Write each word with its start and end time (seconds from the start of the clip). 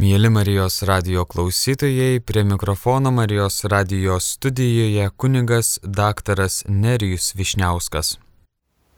Mėly 0.00 0.30
Marijos 0.32 0.78
radio 0.88 1.26
klausytojai, 1.28 2.22
prie 2.24 2.40
mikrofono 2.44 3.10
Marijos 3.12 3.64
radio 3.68 4.14
studijoje 4.20 5.10
kunigas 5.16 5.78
daktaras 5.82 6.64
Nerijus 6.68 7.34
Višniauskas. 7.36 8.14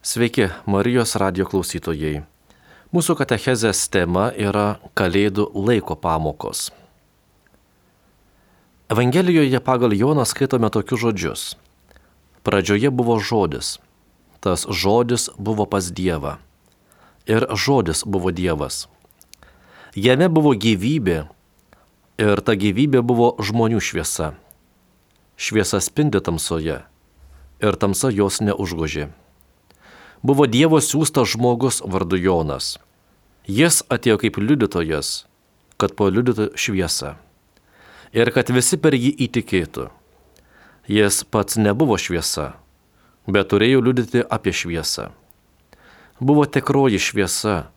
Sveiki, 0.02 0.46
Marijos 0.66 1.16
radio 1.18 1.48
klausytojai. 1.50 2.20
Mūsų 2.94 3.16
katechezės 3.18 3.80
tema 3.90 4.28
yra 4.30 4.78
Kalėdų 4.94 5.48
laiko 5.64 5.98
pamokos. 5.98 6.68
Evangelijoje 8.86 9.58
pagal 9.58 9.98
Joną 9.98 10.28
skaitome 10.28 10.70
tokius 10.70 11.02
žodžius. 11.02 11.44
Pradžioje 12.46 12.94
buvo 12.94 13.18
žodis. 13.18 13.80
Tas 14.38 14.68
žodis 14.70 15.32
buvo 15.34 15.66
pas 15.66 15.90
Dievą. 15.90 16.38
Ir 17.26 17.50
žodis 17.58 18.06
buvo 18.06 18.30
Dievas 18.30 18.84
Jame 19.92 20.24
buvo 20.32 20.54
gyvybė 20.56 21.18
ir 22.16 22.40
ta 22.40 22.54
gyvybė 22.56 23.02
buvo 23.04 23.34
žmonių 23.36 23.76
šviesa. 23.76 24.30
Šviesa 25.36 25.82
spindi 25.84 26.22
tamsoje 26.24 26.78
ir 27.60 27.76
tamsa 27.76 28.08
jos 28.08 28.40
neužgožė. 28.40 29.10
Buvo 30.24 30.46
Dievo 30.48 30.80
siūstas 30.80 31.34
žmogus 31.34 31.82
vardu 31.84 32.16
Jonas. 32.16 32.78
Jis 33.44 33.82
atėjo 33.92 34.16
kaip 34.22 34.38
liudytojas, 34.40 35.26
kad 35.76 35.92
paliudytų 35.98 36.54
šviesą 36.56 37.18
ir 38.16 38.32
kad 38.32 38.48
visi 38.48 38.80
per 38.80 38.96
jį 38.96 39.12
įtikėtų. 39.26 39.90
Jis 40.88 41.20
pats 41.28 41.60
nebuvo 41.60 42.00
šviesa, 42.00 42.54
bet 43.28 43.52
turėjo 43.52 43.84
liudyti 43.84 44.24
apie 44.24 44.56
šviesą. 44.56 45.10
Buvo 46.16 46.48
tikroji 46.48 46.96
šviesa, 46.96 47.68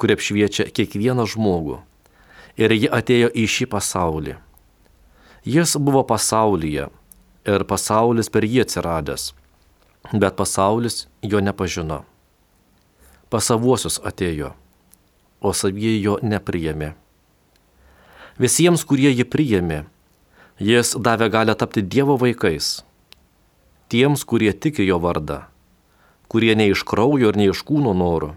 kuri 0.00 0.16
apšviečia 0.16 0.70
kiekvieną 0.72 1.26
žmogų. 1.28 1.80
Ir 2.60 2.72
ji 2.74 2.88
atėjo 2.88 3.28
į 3.30 3.44
šį 3.46 3.66
pasaulį. 3.72 4.38
Jis 5.44 5.76
buvo 5.80 6.02
pasaulyje 6.04 6.88
ir 7.48 7.64
pasaulis 7.64 8.28
per 8.32 8.44
jį 8.44 8.64
atsiradęs, 8.64 9.30
bet 10.12 10.36
pasaulis 10.36 11.06
jo 11.22 11.40
nepažino. 11.40 12.02
Pasavuosius 13.30 14.00
atėjo, 14.04 14.52
o 15.40 15.52
savieji 15.54 16.02
jo 16.02 16.18
nepriėmė. 16.20 16.92
Visiems, 18.40 18.84
kurie 18.84 19.12
jį 19.12 19.24
priėmė, 19.28 19.84
jis 20.60 20.96
davė 20.96 21.30
galę 21.32 21.54
tapti 21.56 21.82
Dievo 21.84 22.16
vaikais. 22.20 22.80
Tiems, 23.92 24.24
kurie 24.24 24.52
tiki 24.52 24.84
jo 24.86 25.00
vardą, 25.02 25.42
kurie 26.28 26.54
ne 26.56 26.68
iš 26.70 26.84
kraujo 26.88 27.32
ir 27.32 27.36
ne 27.36 27.48
iš 27.50 27.64
kūno 27.68 27.92
norų, 27.96 28.34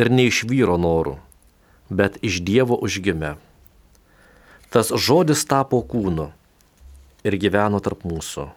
ir 0.00 0.08
ne 0.08 0.26
iš 0.30 0.44
vyro 0.48 0.78
norų, 0.80 1.18
bet 1.92 2.16
iš 2.24 2.40
Dievo 2.46 2.78
užgimė. 2.80 3.34
Tas 4.72 4.92
žodis 4.94 5.44
tapo 5.50 5.82
kūnu 5.82 6.30
ir 7.26 7.36
gyveno 7.42 7.80
tarp 7.84 8.06
mūsų. 8.08 8.48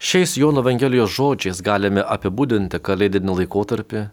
Šiais 0.00 0.36
Jono 0.40 0.62
Evangelijos 0.64 1.12
žodžiais 1.12 1.60
galime 1.64 2.00
apibūdinti 2.00 2.80
kalėdinį 2.80 3.42
laikotarpį 3.42 4.06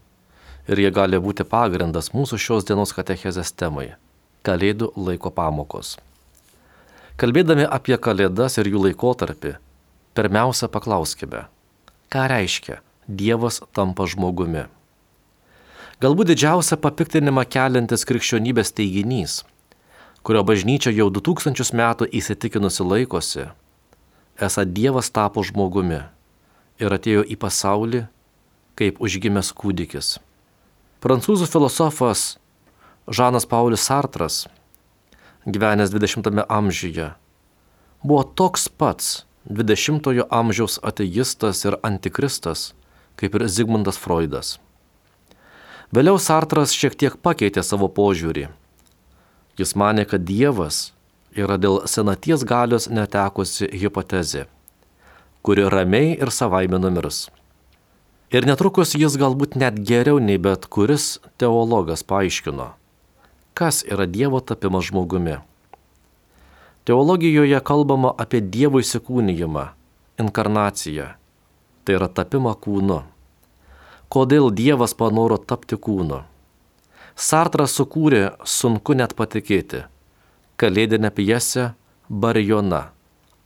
ir 0.68 0.82
jie 0.84 0.92
gali 0.92 1.20
būti 1.24 1.48
pagrindas 1.48 2.12
mūsų 2.16 2.40
šios 2.44 2.68
dienos 2.68 2.92
katechezės 2.96 3.54
temai- 3.56 3.96
Kalėdų 4.48 4.92
laiko 4.96 5.32
pamokos. 5.32 5.98
Kalbėdami 7.18 7.66
apie 7.66 7.98
Kalėdas 7.98 8.60
ir 8.60 8.68
jų 8.72 8.84
laikotarpį, 8.88 9.56
pirmiausia 10.14 10.68
paklauskime, 10.68 11.48
ką 12.12 12.28
reiškia 12.30 12.80
Dievas 13.08 13.62
tampa 13.74 14.06
žmogumi. 14.06 14.68
Galbūt 15.98 16.30
didžiausia 16.30 16.76
papiktinimą 16.78 17.42
keliantis 17.50 18.04
krikščionybės 18.06 18.70
teiginys, 18.78 19.40
kurio 20.22 20.44
bažnyčia 20.46 20.92
jau 20.94 21.08
2000 21.10 21.74
metų 21.74 22.06
įsitikinusi 22.20 22.86
laikosi, 22.86 23.46
esą 24.38 24.66
Dievas 24.70 25.10
tapo 25.10 25.42
žmogumi 25.42 26.04
ir 26.78 26.94
atėjo 26.94 27.24
į 27.26 27.38
pasaulį 27.42 28.04
kaip 28.78 29.02
užgimęs 29.02 29.50
kūdikis. 29.58 30.12
Prancūzų 31.02 31.50
filosofas 31.50 32.28
Žanas 33.10 33.50
Paulius 33.50 33.90
Sartras, 33.90 34.44
gyvenęs 35.50 35.90
20-ame 35.98 36.46
amžiuje, 36.46 37.10
buvo 38.06 38.22
toks 38.38 38.70
pats 38.70 39.26
20-ojo 39.50 40.30
amžiaus 40.30 40.78
ateistas 40.86 41.66
ir 41.66 41.82
antikristas 41.82 42.76
kaip 43.18 43.34
ir 43.34 43.50
Zigmundas 43.50 43.98
Freudas. 43.98 44.60
Vėliau 45.88 46.20
Sartras 46.20 46.74
šiek 46.76 46.98
tiek 47.00 47.14
pakeitė 47.24 47.62
savo 47.64 47.88
požiūrį. 47.88 48.50
Jis 49.56 49.72
mane, 49.80 50.04
kad 50.04 50.26
Dievas 50.28 50.92
yra 51.32 51.56
dėl 51.56 51.86
senaties 51.88 52.44
galios 52.44 52.90
netekusi 52.92 53.70
hipotezė, 53.72 54.50
kuri 55.48 55.64
ramiai 55.72 56.18
ir 56.20 56.34
savaime 56.36 56.76
numirs. 56.84 57.30
Ir 58.36 58.44
netrukus 58.44 58.98
jis 59.00 59.16
galbūt 59.16 59.56
net 59.56 59.80
geriau 59.80 60.20
nei 60.20 60.36
bet 60.36 60.68
kuris 60.68 61.22
teologas 61.40 62.04
paaiškino, 62.04 62.74
kas 63.56 63.86
yra 63.88 64.12
Dievo 64.12 64.44
tapimas 64.44 64.92
žmogumi. 64.92 65.40
Teologijoje 66.84 67.64
kalbama 67.64 68.12
apie 68.12 68.44
Dievo 68.44 68.84
įsikūnijimą, 68.84 69.70
inkarnaciją, 70.20 71.14
tai 71.88 71.96
yra 71.96 72.12
tapimą 72.12 72.60
kūnu 72.60 73.06
kodėl 74.10 74.50
Dievas 74.56 74.94
panoro 74.98 75.38
tapti 75.38 75.76
kūnu. 75.76 76.24
Sartras 77.18 77.74
sukūrė, 77.78 78.32
sunku 78.46 78.94
net 78.94 79.16
patikėti, 79.18 79.84
kalėdinę 80.62 81.10
pjesę 81.12 81.74
Barjona 82.10 82.92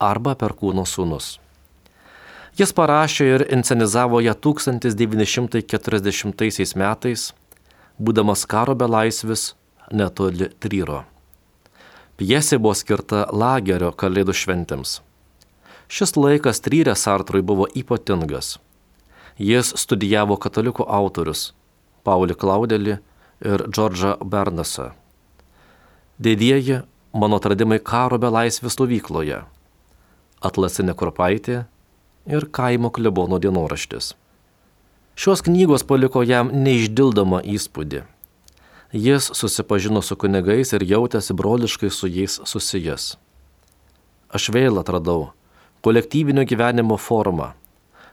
arba 0.02 0.36
Perkūno 0.36 0.86
sūnus. 0.86 1.40
Jis 2.60 2.74
parašė 2.76 3.26
ir 3.36 3.42
inscenizavo 3.56 4.20
ją 4.22 4.34
1940 4.36 6.76
metais, 6.76 7.34
būdamas 7.96 8.46
karo 8.46 8.76
belaisvis 8.76 9.56
netoli 9.92 10.50
Tryro. 10.60 11.04
Pjesė 12.20 12.58
buvo 12.60 12.74
skirta 12.76 13.28
lagerio 13.32 13.92
kalėdų 13.96 14.34
šventėms. 14.36 15.02
Šis 15.88 16.16
laikas 16.20 16.60
Tryrė 16.64 16.96
Sartrui 17.00 17.42
buvo 17.42 17.68
ypatingas 17.72 18.60
Jis 19.40 19.74
studijavo 19.78 20.38
katalikų 20.38 20.86
autorius- 20.88 21.54
Paulį 22.06 22.36
Klaudelį 22.36 22.98
ir 23.42 23.64
Džordžą 23.70 24.18
Bernasą. 24.24 24.92
Dėdieji 26.20 26.84
mano 27.14 27.40
atradimai 27.40 27.80
karo 27.80 28.18
belaisvės 28.18 28.76
stovykloje- 28.76 29.44
Atlasinė 30.48 30.94
kurpaitė 30.94 31.66
ir 32.26 32.46
kaimo 32.46 32.92
klebono 32.92 33.40
dienoraštis. 33.40 34.14
Šios 35.16 35.42
knygos 35.42 35.84
paliko 35.84 36.24
jam 36.24 36.50
neišdildomą 36.50 37.44
įspūdį. 37.46 38.04
Jis 38.92 39.32
susipažino 39.34 40.02
su 40.02 40.16
kunigais 40.16 40.74
ir 40.74 40.84
jautėsi 40.84 41.34
broliškai 41.34 41.92
su 41.92 42.08
jais 42.08 42.40
susijęs. 42.44 43.16
Aš 44.32 44.50
vėl 44.52 44.80
atradau 44.80 45.32
kolektyvinio 45.82 46.44
gyvenimo 46.48 46.98
formą 47.00 47.54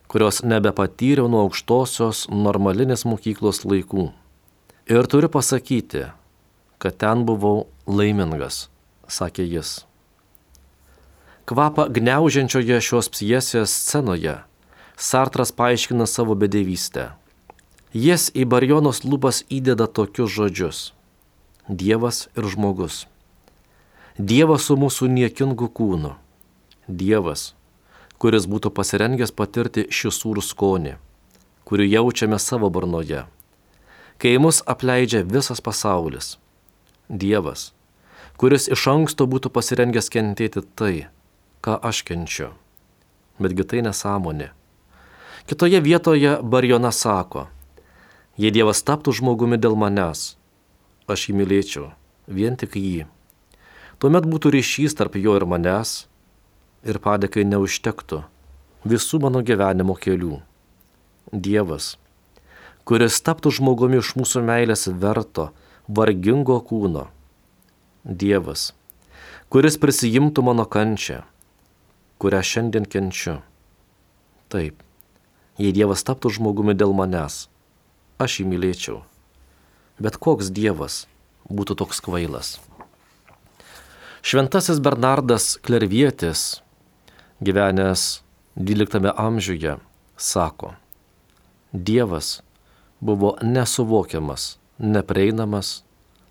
kurios 0.09 0.43
nebepatyriau 0.43 1.29
nuo 1.29 1.45
aukštosios 1.47 2.27
normalinės 2.33 3.05
mokyklos 3.09 3.65
laikų. 3.69 4.09
Ir 4.89 5.07
turiu 5.07 5.29
pasakyti, 5.29 6.09
kad 6.81 6.97
ten 6.97 7.27
buvau 7.29 7.69
laimingas, 7.87 8.69
sakė 9.05 9.45
jis. 9.45 9.85
Kvapą 11.49 11.89
gneužiančioje 11.93 12.81
šios 12.85 13.09
pjesės 13.13 13.73
scenoje 13.73 14.39
Sartras 14.99 15.53
paaiškina 15.55 16.09
savo 16.11 16.35
bedėvystę. 16.35 17.13
Jis 17.95 18.33
į 18.35 18.49
Barjonos 18.51 19.05
lūpas 19.07 19.45
įdeda 19.47 19.87
tokius 19.87 20.33
žodžius- 20.35 20.81
Dievas 21.83 22.27
ir 22.35 22.49
žmogus. 22.51 23.07
Dievas 24.19 24.67
su 24.67 24.75
mūsų 24.75 25.07
niekingu 25.07 25.69
kūnu. 25.71 26.17
Dievas, 26.89 27.55
kuris 28.19 28.47
būtų 28.51 28.73
pasirengęs 28.75 29.33
patirti 29.35 29.87
šį 29.95 30.11
sūrų 30.15 30.43
skonį, 30.43 30.95
kurį 31.69 31.87
jaučiame 31.93 32.39
savo 32.43 32.71
burnoje. 32.71 33.25
Kai 34.19 34.35
mus 34.43 34.61
apleidžia 34.67 35.23
visas 35.23 35.63
pasaulis, 35.63 36.37
Dievas, 37.09 37.73
kuris 38.37 38.67
iš 38.69 38.83
anksto 38.91 39.25
būtų 39.31 39.53
pasirengęs 39.55 40.11
kentėti 40.13 40.65
tai, 40.77 41.07
ką 41.65 41.79
aš 41.79 42.03
kenčiu. 42.05 42.51
Betgi 43.39 43.65
tai 43.65 43.85
nesąmonė. 43.87 44.51
Kitoje 45.49 45.81
vietoje 45.81 46.35
Barjona 46.43 46.91
sako, 46.93 47.47
jei 48.37 48.51
Dievas 48.53 48.83
taptų 48.83 49.15
žmogumi 49.21 49.57
dėl 49.57 49.79
manęs, 49.79 50.35
aš 51.09 51.31
jį 51.31 51.39
mylėčiau, 51.39 51.87
vien 52.27 52.59
tik 52.59 52.77
jį. 52.77 53.07
Tuomet 54.03 54.27
būtų 54.29 54.53
ryšys 54.59 54.99
tarp 54.99 55.17
jo 55.17 55.39
ir 55.39 55.47
manęs 55.49 56.09
ir 56.87 56.99
padėkai 57.03 57.47
neužtektų 57.49 58.23
visų 58.89 59.21
mano 59.25 59.43
gyvenimo 59.43 59.97
kelių. 59.99 60.39
Dievas, 61.33 61.97
kuris 62.89 63.19
taptų 63.21 63.53
žmogumi 63.59 63.99
iš 64.01 64.15
mūsų 64.17 64.43
meilės 64.47 64.87
verto, 64.89 65.51
vargingo 65.89 66.59
kūno, 66.65 67.09
Dievas, 68.09 68.73
kuris 69.53 69.77
prisijimtų 69.81 70.45
mano 70.47 70.65
kančią, 70.65 71.21
kurią 72.23 72.41
šiandien 72.41 72.87
kenčiu. 72.89 73.41
Taip, 74.49 74.81
jei 75.61 75.75
Dievas 75.77 76.07
taptų 76.09 76.33
žmogumi 76.39 76.73
dėl 76.79 76.95
manęs, 76.97 77.49
aš 78.17 78.41
jį 78.41 78.49
mylėčiau. 78.55 79.03
Bet 80.01 80.17
koks 80.17 80.49
Dievas 80.55 81.05
būtų 81.51 81.77
toks 81.83 82.01
kvailas? 82.01 82.57
Šventasis 84.23 84.81
Bernardas 84.81 85.59
Klervietis, 85.63 86.63
gyvenęs 87.41 88.23
XII 88.57 89.13
amžiuje, 89.17 89.77
sako, 90.17 90.75
Dievas 91.73 92.43
buvo 93.01 93.37
nesuvokiamas, 93.43 94.59
neprieinamas, 94.79 95.85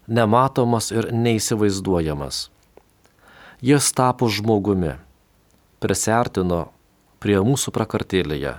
nematomas 0.08 0.92
ir 0.92 1.12
neįsivaizduojamas. 1.14 2.48
Jis 3.62 3.92
tapo 3.94 4.30
žmogumi, 4.30 4.96
prisertino 5.80 6.68
prie 7.22 7.38
mūsų 7.42 7.74
prakartėlėje, 7.74 8.58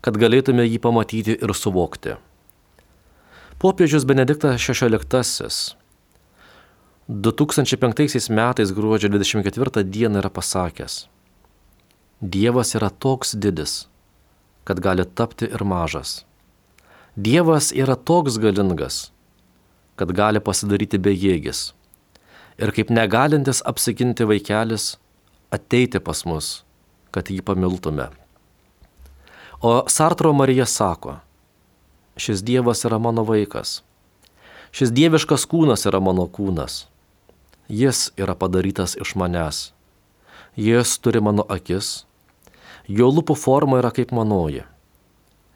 kad 0.00 0.18
galėtume 0.20 0.64
jį 0.64 0.80
pamatyti 0.80 1.36
ir 1.36 1.54
suvokti. 1.54 2.16
Popiežius 3.58 4.06
Benediktas 4.06 4.62
XVI 4.62 5.76
2005 7.08 8.30
metais 8.30 8.72
gruodžio 8.72 9.08
24 9.08 9.84
dieną 9.84 10.20
yra 10.20 10.30
pasakęs, 10.30 11.08
Dievas 12.20 12.74
yra 12.74 12.90
toks 12.90 13.36
didis, 13.38 13.86
kad 14.66 14.80
gali 14.82 15.04
tapti 15.06 15.46
ir 15.46 15.62
mažas. 15.62 16.24
Dievas 17.14 17.70
yra 17.70 17.94
toks 17.94 18.40
galingas, 18.42 19.12
kad 19.94 20.10
gali 20.10 20.42
pasidaryti 20.42 20.98
bejėgis. 20.98 21.60
Ir 22.58 22.74
kaip 22.74 22.90
negalintis 22.90 23.62
apsiginti 23.62 24.26
vaikelis, 24.26 24.96
ateiti 25.54 26.02
pas 26.02 26.24
mus, 26.26 26.64
kad 27.14 27.30
jį 27.30 27.38
pamiltume. 27.46 28.08
O 29.62 29.86
Sartro 29.86 30.34
Marija 30.34 30.66
sako, 30.66 31.20
šis 32.18 32.42
Dievas 32.42 32.82
yra 32.82 32.98
mano 32.98 33.22
vaikas, 33.22 33.84
šis 34.74 34.90
dieviškas 34.90 35.46
kūnas 35.46 35.86
yra 35.86 36.02
mano 36.02 36.26
kūnas, 36.26 36.88
jis 37.70 38.10
yra 38.18 38.34
padarytas 38.34 38.98
iš 38.98 39.14
manęs, 39.14 39.70
jis 40.58 40.98
turi 40.98 41.22
mano 41.22 41.46
akis, 41.46 42.07
jo 42.88 43.12
lūpų 43.12 43.36
forma 43.36 43.78
yra 43.82 43.92
kaip 43.94 44.12
manoji, 44.16 44.64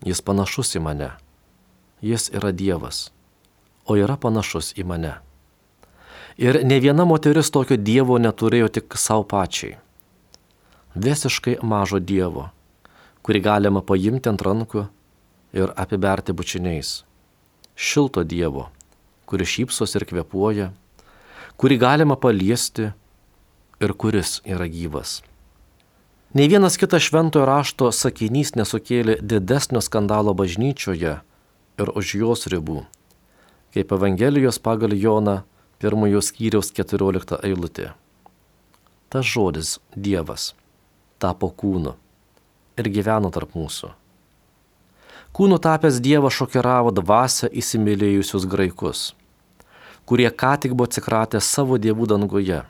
jis 0.07 0.25
panašus 0.25 0.77
į 0.77 0.87
mane 0.87 1.13
jis 2.03 2.31
yra 2.35 2.51
Dievas, 2.53 3.13
o 3.87 3.97
yra 3.97 4.19
panašus 4.19 4.73
į 4.75 4.85
mane. 4.87 5.15
Ir 6.37 6.59
ne 6.67 6.81
viena 6.83 7.07
moteris 7.07 7.53
tokio 7.55 7.79
Dievo 7.79 8.19
neturėjo 8.19 8.69
tik 8.79 8.97
savo 8.99 9.23
pačiai. 9.29 9.77
Visiškai 10.99 11.61
mažo 11.63 12.01
Dievo, 12.03 12.49
kurį 13.23 13.43
galima 13.47 13.85
paimti 13.87 14.29
ant 14.33 14.43
rankų 14.43 14.87
ir 15.55 15.73
apiberti 15.79 16.35
bučiniais. 16.35 17.03
Šilto 17.77 18.25
Dievo, 18.27 18.69
kuris 19.27 19.55
šypsos 19.55 19.95
ir 19.97 20.09
kvepuoja, 20.09 20.73
kurį 21.57 21.79
galima 21.79 22.19
paliesti 22.19 22.91
ir 23.81 23.95
kuris 23.95 24.41
yra 24.45 24.67
gyvas. 24.67 25.21
Ne 26.35 26.49
vienas 26.49 26.77
kitas 26.81 27.03
šventojo 27.05 27.45
rašto 27.45 27.91
sakinys 27.93 28.55
nesukėlė 28.57 29.19
didesnio 29.21 29.83
skandalo 29.85 30.33
bažnyčioje 30.33 31.11
ir 31.85 31.91
už 31.93 32.13
jos 32.17 32.47
ribų, 32.49 32.87
kaip 33.77 33.93
Evangelijos 33.93 34.57
pagal 34.57 34.97
Joną 34.97 35.43
pirmojo 35.77 36.23
skyriaus 36.25 36.73
14 36.73 37.37
eilutė. 37.45 37.91
Tas 39.13 39.29
žodis 39.29 39.75
Dievas 39.93 40.55
tapo 41.21 41.51
kūnu 41.53 41.93
ir 42.81 42.91
gyveno 42.97 43.29
tarp 43.29 43.53
mūsų. 43.53 43.93
Kūnu 45.37 45.61
tapęs 45.61 46.01
Dievas 46.01 46.33
šokiravo 46.33 46.95
dvasę 46.97 47.53
įsimylėjusius 47.53 48.49
graikus, 48.49 49.05
kurie 50.09 50.33
ką 50.33 50.57
tik 50.65 50.73
buvo 50.73 50.89
atsikratę 50.89 51.45
savo 51.45 51.77
dievų 51.77 52.09
danguje. 52.17 52.65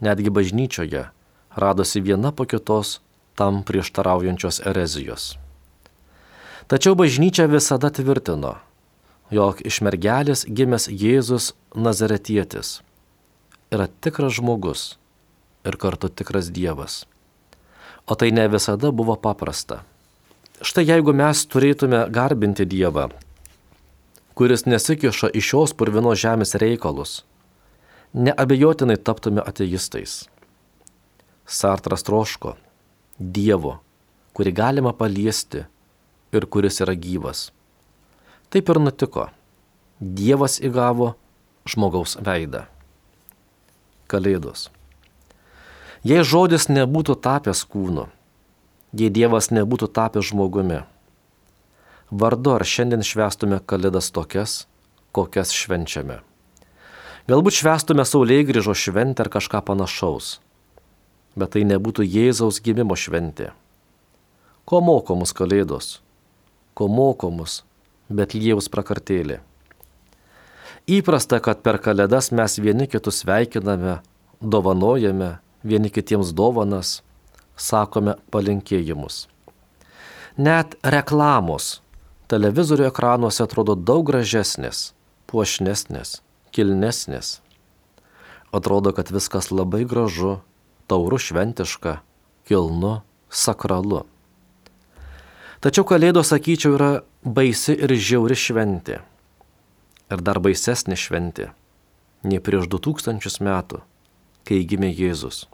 Netgi 0.00 0.32
bažnyčioje 0.32 1.04
radosi 1.58 2.00
viena 2.00 2.32
po 2.32 2.46
kitos 2.48 3.00
tam 3.38 3.62
prieštaraujančios 3.62 4.62
erezijos. 4.66 5.36
Tačiau 6.68 6.94
bažnyčia 6.98 7.46
visada 7.48 7.90
tvirtino, 7.94 8.58
jog 9.30 9.62
iš 9.64 9.80
mergelės 9.86 10.44
gimęs 10.48 10.88
Jėzus 10.90 11.52
Nazaretietis 11.74 12.80
yra 13.72 13.86
tikras 14.00 14.38
žmogus 14.38 14.96
ir 15.64 15.76
kartu 15.76 16.08
tikras 16.08 16.50
Dievas. 16.52 17.04
O 18.08 18.16
tai 18.16 18.30
ne 18.32 18.48
visada 18.48 18.90
buvo 18.90 19.16
paprasta. 19.16 19.82
Štai 20.64 20.86
jeigu 20.88 21.12
mes 21.12 21.44
turėtume 21.46 22.06
garbinti 22.10 22.64
Dievą, 22.66 23.10
kuris 24.34 24.64
nesikiša 24.66 25.30
iš 25.36 25.50
šios 25.52 25.74
purvinos 25.76 26.18
žemės 26.18 26.56
reikalus, 26.58 27.22
neabejotinai 28.16 28.96
taptume 28.96 29.44
ateistais. 29.44 30.24
Sartras 31.48 32.04
troško 32.04 32.58
Dievo, 33.18 33.78
kurį 34.36 34.50
galima 34.52 34.90
paliesti 34.92 35.62
ir 36.36 36.44
kuris 36.44 36.82
yra 36.84 36.92
gyvas. 36.92 37.48
Taip 38.52 38.68
ir 38.68 38.78
nutiko. 38.78 39.30
Dievas 39.98 40.58
įgavo 40.60 41.14
žmogaus 41.64 42.18
veidą. 42.20 42.66
Kalėdos. 44.12 44.68
Jei 46.04 46.20
žodis 46.20 46.68
nebūtų 46.68 47.16
tapęs 47.24 47.64
kūnu, 47.64 48.04
jei 48.92 49.08
Dievas 49.08 49.48
nebūtų 49.48 49.88
tapęs 49.96 50.28
žmogumi, 50.28 50.82
vardu 52.12 52.54
ar 52.54 52.64
šiandien 52.64 53.00
švestume 53.00 53.58
Kalėdas 53.64 54.12
tokias, 54.12 54.66
kokias 55.16 55.56
švenčiame. 55.56 56.20
Galbūt 57.28 57.56
švestume 57.58 58.04
Saulė 58.08 58.42
grįžo 58.44 58.76
šventę 58.76 59.24
ar 59.24 59.32
kažką 59.32 59.64
panašaus, 59.64 60.38
bet 61.38 61.54
tai 61.54 61.64
nebūtų 61.68 62.04
Jėzaus 62.04 62.60
gimimo 62.64 62.98
šventė. 62.98 63.52
Ko 64.68 64.82
moko 64.84 65.16
mus 65.16 65.32
Kalėdos? 65.32 65.98
ko 66.78 66.86
moko 66.86 67.32
mus 67.34 67.62
Betlėjaus 68.08 68.70
prakartėlė. 68.72 69.42
Įprasta, 70.88 71.42
kad 71.44 71.60
per 71.66 71.76
kalėdas 71.84 72.30
mes 72.32 72.54
vieni 72.56 72.86
kitus 72.88 73.18
sveikiname, 73.20 73.98
dovanojame, 74.40 75.34
vieni 75.60 75.90
kitiems 75.92 76.30
dovanas, 76.32 77.02
sakome 77.60 78.14
palinkėjimus. 78.32 79.26
Net 80.40 80.78
reklamos 80.96 81.82
televizorių 82.32 82.88
ekranuose 82.88 83.44
atrodo 83.44 83.74
daug 83.76 84.06
gražesnės, 84.08 84.94
puošnesnės, 85.28 86.22
kilnesnės. 86.56 87.34
Atrodo, 88.56 88.94
kad 88.96 89.12
viskas 89.12 89.50
labai 89.52 89.82
gražu, 89.84 90.38
tauru 90.88 91.18
šventiška, 91.20 92.00
kilnu, 92.48 92.98
sakralu. 93.28 94.02
Tačiau 95.60 95.84
Kalėdos, 95.84 96.30
sakyčiau, 96.32 96.76
yra 96.78 96.90
baisi 97.22 97.74
ir 97.74 97.92
žiauri 97.92 98.36
šventė. 98.38 99.00
Ir 100.08 100.22
dar 100.24 100.40
baisesnė 100.40 100.96
šventė 100.96 101.50
nei 102.24 102.40
prieš 102.42 102.66
2000 102.70 103.42
metų, 103.44 103.82
kai 104.48 104.62
gimė 104.66 104.90
Jėzus. 104.90 105.46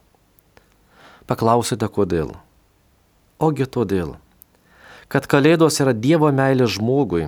Paklausite, 1.28 1.88
kodėl? 1.88 2.34
Ogi 3.40 3.66
todėl, 3.66 4.14
kad 5.08 5.26
Kalėdos 5.28 5.80
yra 5.82 5.92
Dievo 5.96 6.30
meilė 6.32 6.68
žmogui 6.70 7.26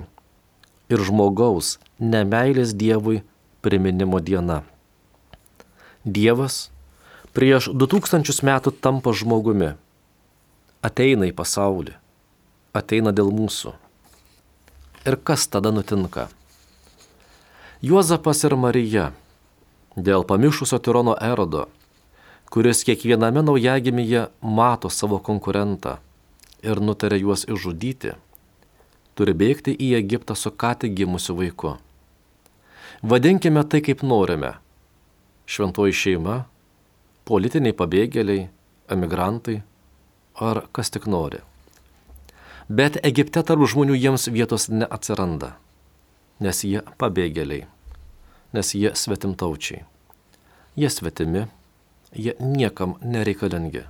ir 0.89 1.03
žmogaus 1.03 1.75
nemailės 1.99 2.73
Dievui 2.77 3.21
priminimo 3.61 4.21
diena. 4.23 4.61
Dievas 6.05 6.69
prieš 7.37 7.69
2000 7.69 8.41
metų 8.49 8.73
tampa 8.81 9.13
žmogumi, 9.13 9.75
ateina 10.81 11.29
į 11.29 11.37
pasaulį 11.37 11.95
ateina 12.77 13.13
dėl 13.15 13.31
mūsų. 13.33 13.73
Ir 15.07 15.17
kas 15.23 15.47
tada 15.51 15.71
nutinka? 15.73 16.27
Juozapas 17.81 18.43
ir 18.47 18.57
Marija 18.57 19.11
dėl 19.95 20.25
pamišusio 20.27 20.79
tirono 20.83 21.15
erodo, 21.21 21.67
kuris 22.53 22.83
kiekviename 22.87 23.43
naujagimyje 23.45 24.27
mato 24.41 24.91
savo 24.93 25.19
konkurentą 25.23 25.97
ir 26.65 26.81
nutarė 26.81 27.21
juos 27.21 27.45
išžudyti, 27.47 28.15
turi 29.17 29.33
bėgti 29.37 29.73
į 29.73 29.93
Egiptą 30.01 30.35
su 30.35 30.51
ką 30.51 30.73
tik 30.81 30.95
gimusiu 30.97 31.37
vaiku. 31.37 31.77
Vadinkime 33.01 33.61
tai 33.69 33.83
kaip 33.85 34.01
norime. 34.01 34.55
Šventoji 35.47 35.93
šeima, 35.95 36.37
politiniai 37.27 37.75
pabėgėliai, 37.75 38.47
emigrantai 38.89 39.61
ar 40.49 40.63
kas 40.71 40.91
tik 40.93 41.07
nori. 41.11 41.43
Bet 42.67 42.99
Egipte 43.07 43.43
tarp 43.47 43.63
žmonių 43.67 43.95
jiems 43.95 44.27
vietos 44.31 44.67
neatsiranda, 44.71 45.55
nes 46.43 46.63
jie 46.63 46.83
pabėgėliai. 46.99 47.67
nes 48.53 48.73
jie 48.73 48.91
svetimtaučiai. 48.95 49.83
Jie 50.75 50.89
svetimi, 50.89 51.47
jie 52.13 52.35
niekam 52.39 52.95
nereikalingi. 53.01 53.83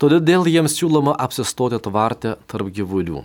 Todėl 0.00 0.48
jiems 0.48 0.74
siūloma 0.78 1.14
apsistoti 1.18 1.78
tvarte 1.82 2.36
tarp 2.50 2.72
gyvulių. 2.74 3.22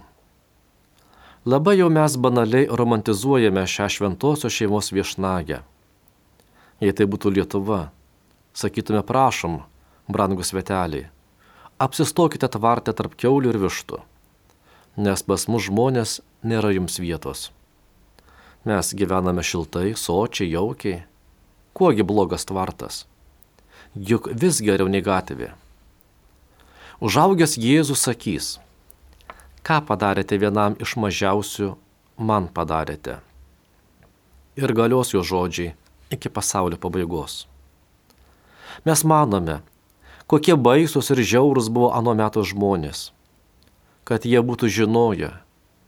Labai 1.47 1.77
jau 1.79 1.87
mes 1.89 2.17
banaliai 2.19 2.67
romantizuojame 2.67 3.63
šią 3.63 3.87
šventosios 3.95 4.53
šeimos 4.53 4.91
viešnagę. 4.91 5.61
Jei 6.83 6.93
tai 6.93 7.07
būtų 7.07 7.31
Lietuva, 7.37 7.87
sakytume 8.57 9.03
prašom, 9.05 9.59
brangus 10.09 10.53
veteliai, 10.55 11.09
apsistokite 11.77 12.49
tvarte 12.49 12.93
tarp 12.97 13.13
keulių 13.21 13.53
ir 13.53 13.59
vištų, 13.61 13.99
nes 15.05 15.23
pas 15.27 15.45
mus 15.51 15.67
žmonės 15.67 16.19
nėra 16.41 16.73
jums 16.73 16.97
vietos. 16.97 17.51
Mes 18.67 18.89
gyvename 18.97 19.45
šiltai, 19.45 19.93
sočiai, 19.95 20.49
jaukiai. 20.51 21.03
Kuogi 21.77 22.03
blogas 22.03 22.43
tvartas? 22.49 23.05
Juk 23.93 24.31
vis 24.33 24.57
geriau 24.65 24.89
nei 24.89 25.03
gatvė. 25.05 25.53
Užaugęs 26.99 27.53
Jėzus 27.61 28.01
sakys, 28.07 28.47
ką 29.61 29.77
padarėte 29.85 30.39
vienam 30.41 30.73
iš 30.81 30.95
mažiausių, 30.97 31.75
man 32.17 32.49
padarėte. 32.49 33.19
Ir 34.57 34.73
galios 34.73 35.13
jo 35.13 35.21
žodžiai 35.21 35.75
iki 36.09 36.33
pasaulio 36.33 36.81
pabaigos. 36.81 37.45
Mes 38.85 39.03
manome, 39.03 39.61
kokie 40.27 40.55
baisus 40.55 41.09
ir 41.13 41.23
žiaurus 41.23 41.71
buvo 41.73 41.89
anu 41.95 42.13
metu 42.17 42.43
žmonės, 42.45 43.11
kad 44.03 44.27
jie 44.27 44.41
būtų 44.43 44.69
žinoję, 44.69 45.31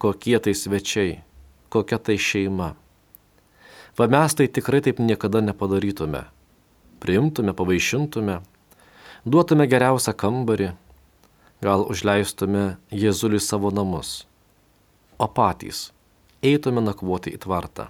kokie 0.00 0.38
tai 0.40 0.54
svečiai, 0.56 1.20
kokia 1.68 1.98
tai 1.98 2.16
šeima. 2.18 2.74
Va 3.98 4.06
mes 4.08 4.34
tai 4.34 4.48
tikrai 4.48 4.80
taip 4.80 4.98
niekada 4.98 5.42
nepadarytume. 5.44 6.24
Priimtume, 7.00 7.52
pavaišintume, 7.56 8.40
duotume 9.24 9.66
geriausią 9.68 10.12
kambarį, 10.16 10.72
gal 11.64 11.84
užleistume 11.88 12.76
Jėzuliui 12.92 13.40
savo 13.40 13.72
namus, 13.72 14.24
o 15.20 15.28
patys 15.28 15.90
eitume 16.40 16.80
nakvoti 16.84 17.32
į 17.36 17.40
tvartą. 17.44 17.88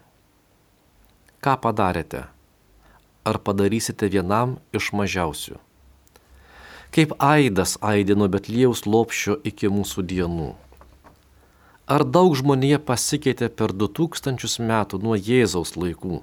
Ką 1.41 1.55
padarėte? 1.63 2.27
Ar 3.25 3.37
padarysite 3.45 4.09
vienam 4.09 4.57
iš 4.73 4.93
mažiausių? 4.97 5.59
Kaip 6.91 7.13
aidas 7.23 7.77
aidino 7.85 8.27
Betlėjaus 8.33 8.87
lopšio 8.89 9.37
iki 9.47 9.69
mūsų 9.71 10.03
dienų. 10.11 10.49
Ar 11.91 12.05
daug 12.07 12.33
žmonėje 12.39 12.79
pasikeitė 12.87 13.51
per 13.51 13.75
2000 13.75 14.65
metų 14.67 14.99
nuo 15.05 15.19
Jėzaus 15.19 15.77
laikų? 15.77 16.23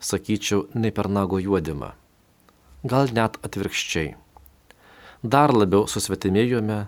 Sakyčiau, 0.00 0.66
ne 0.74 0.90
per 0.94 1.10
nago 1.10 1.40
juodimą. 1.42 1.92
Gal 2.86 3.10
net 3.14 3.38
atvirkščiai. 3.42 4.14
Dar 5.22 5.50
labiau 5.50 5.88
susvetimėjome, 5.90 6.84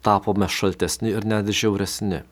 tapome 0.00 0.48
šaltesni 0.48 1.12
ir 1.12 1.26
net 1.28 1.48
žiauresni. 1.52 2.22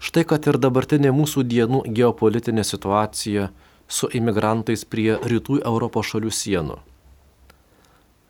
Štai 0.00 0.24
kad 0.30 0.46
ir 0.48 0.56
dabartinė 0.62 1.12
mūsų 1.12 1.44
dienų 1.44 1.82
geopolitinė 1.92 2.64
situacija 2.64 3.50
su 3.88 4.08
imigrantais 4.12 4.84
prie 4.84 5.16
rytų 5.16 5.62
Europos 5.64 6.12
šalių 6.12 6.32
sienų. 6.32 6.78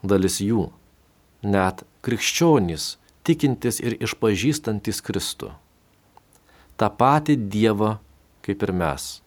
Dalis 0.03 0.39
jų, 0.41 0.69
net 1.43 1.83
krikščionys, 2.07 2.97
tikintis 3.27 3.83
ir 3.83 3.99
išpažįstantis 3.99 5.03
Kristų. 5.03 5.51
Ta 6.79 6.89
pati 6.89 7.35
Dievą 7.35 7.99
kaip 8.47 8.63
ir 8.63 8.73
mes. 8.73 9.19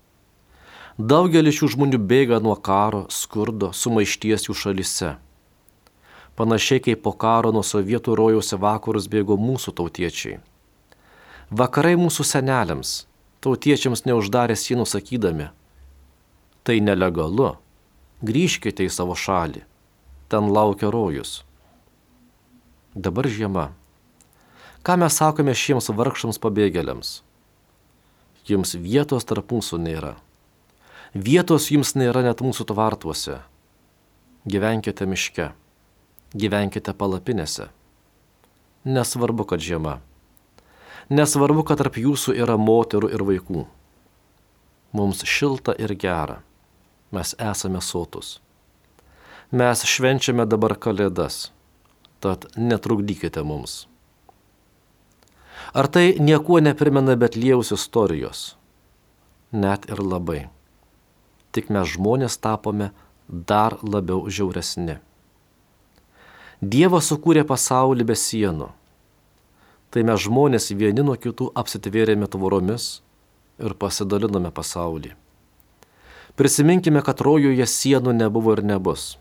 Daugelis 0.97 1.59
šių 1.59 1.67
žmonių 1.75 1.99
bėga 2.07 2.39
nuo 2.43 2.55
karo, 2.55 3.05
skurdo, 3.11 3.71
sumaišties 3.75 4.47
jų 4.47 4.55
šalise. 4.55 5.11
Panašiai 6.39 6.81
kaip 6.83 7.03
po 7.03 7.11
karo 7.11 7.51
nuo 7.51 7.63
sovietų 7.63 8.15
rojaus 8.17 8.53
į 8.55 8.59
vakarus 8.63 9.07
bėgo 9.11 9.37
mūsų 9.37 9.75
tautiečiai. 9.77 10.39
Vakarai 11.51 11.97
mūsų 11.99 12.25
seneliams, 12.25 12.91
tautiečiams 13.43 14.05
neuždarė 14.07 14.55
sienų 14.55 14.87
sakydami, 14.87 15.49
tai 16.63 16.79
nelegalu, 16.83 17.55
grįžkite 18.21 18.85
į 18.85 18.91
savo 18.93 19.15
šalį, 19.17 19.63
ten 20.29 20.49
laukia 20.53 20.91
rojus. 20.93 21.41
Dabar 22.93 23.27
žiema. 23.31 23.71
Ką 24.83 24.97
mes 24.97 25.15
sakome 25.15 25.53
šiems 25.55 25.91
vargšams 25.93 26.41
pabėgėliams? 26.41 27.21
Jums 28.49 28.73
vietos 28.75 29.27
tarp 29.29 29.53
mūsų 29.53 29.77
nėra. 29.79 30.15
Vietos 31.13 31.69
jums 31.71 31.93
nėra 31.95 32.23
net 32.25 32.41
mūsų 32.41 32.65
tvartuose. 32.71 33.41
Gyvenkite 34.49 35.05
miške. 35.05 35.51
Gyvenkite 36.33 36.93
palapinėse. 36.97 37.69
Nesvarbu, 38.83 39.45
kad 39.45 39.61
žiema. 39.61 39.99
Nesvarbu, 41.11 41.65
kad 41.67 41.81
tarp 41.83 41.99
jūsų 42.01 42.33
yra 42.39 42.55
moterų 42.57 43.11
ir 43.13 43.25
vaikų. 43.27 43.65
Mums 44.97 45.21
šilta 45.27 45.75
ir 45.77 45.93
gera. 45.95 46.41
Mes 47.11 47.35
esame 47.37 47.81
sotus. 47.81 48.39
Mes 49.51 49.83
švenčiame 49.83 50.45
dabar 50.47 50.77
kalėdas, 50.79 51.51
tad 52.23 52.47
netrukdykite 52.55 53.43
mums. 53.43 53.85
Ar 55.75 55.87
tai 55.91 56.15
niekuo 56.19 56.59
neprimena 56.63 57.17
Betlėjaus 57.19 57.73
istorijos? 57.75 58.55
Net 59.51 59.89
ir 59.91 59.99
labai. 59.99 60.45
Tik 61.51 61.67
mes 61.67 61.91
žmonės 61.97 62.39
tapome 62.39 62.91
dar 63.27 63.75
labiau 63.83 64.23
žiauresni. 64.31 65.01
Dievas 66.61 67.09
sukūrė 67.11 67.43
pasaulį 67.47 68.07
be 68.07 68.15
sienų. 68.15 68.69
Tai 69.91 70.03
mes 70.07 70.23
žmonės 70.23 70.71
vieni 70.71 71.03
nuo 71.03 71.17
kitų 71.19 71.49
apsitvėrėme 71.59 72.31
tvoromis 72.31 73.01
ir 73.59 73.75
pasidalinome 73.75 74.51
pasaulį. 74.55 75.11
Prisiminkime, 76.39 77.01
kad 77.05 77.21
rojuje 77.21 77.65
sienų 77.67 78.13
nebuvo 78.15 78.53
ir 78.57 78.63
nebus. 78.63 79.15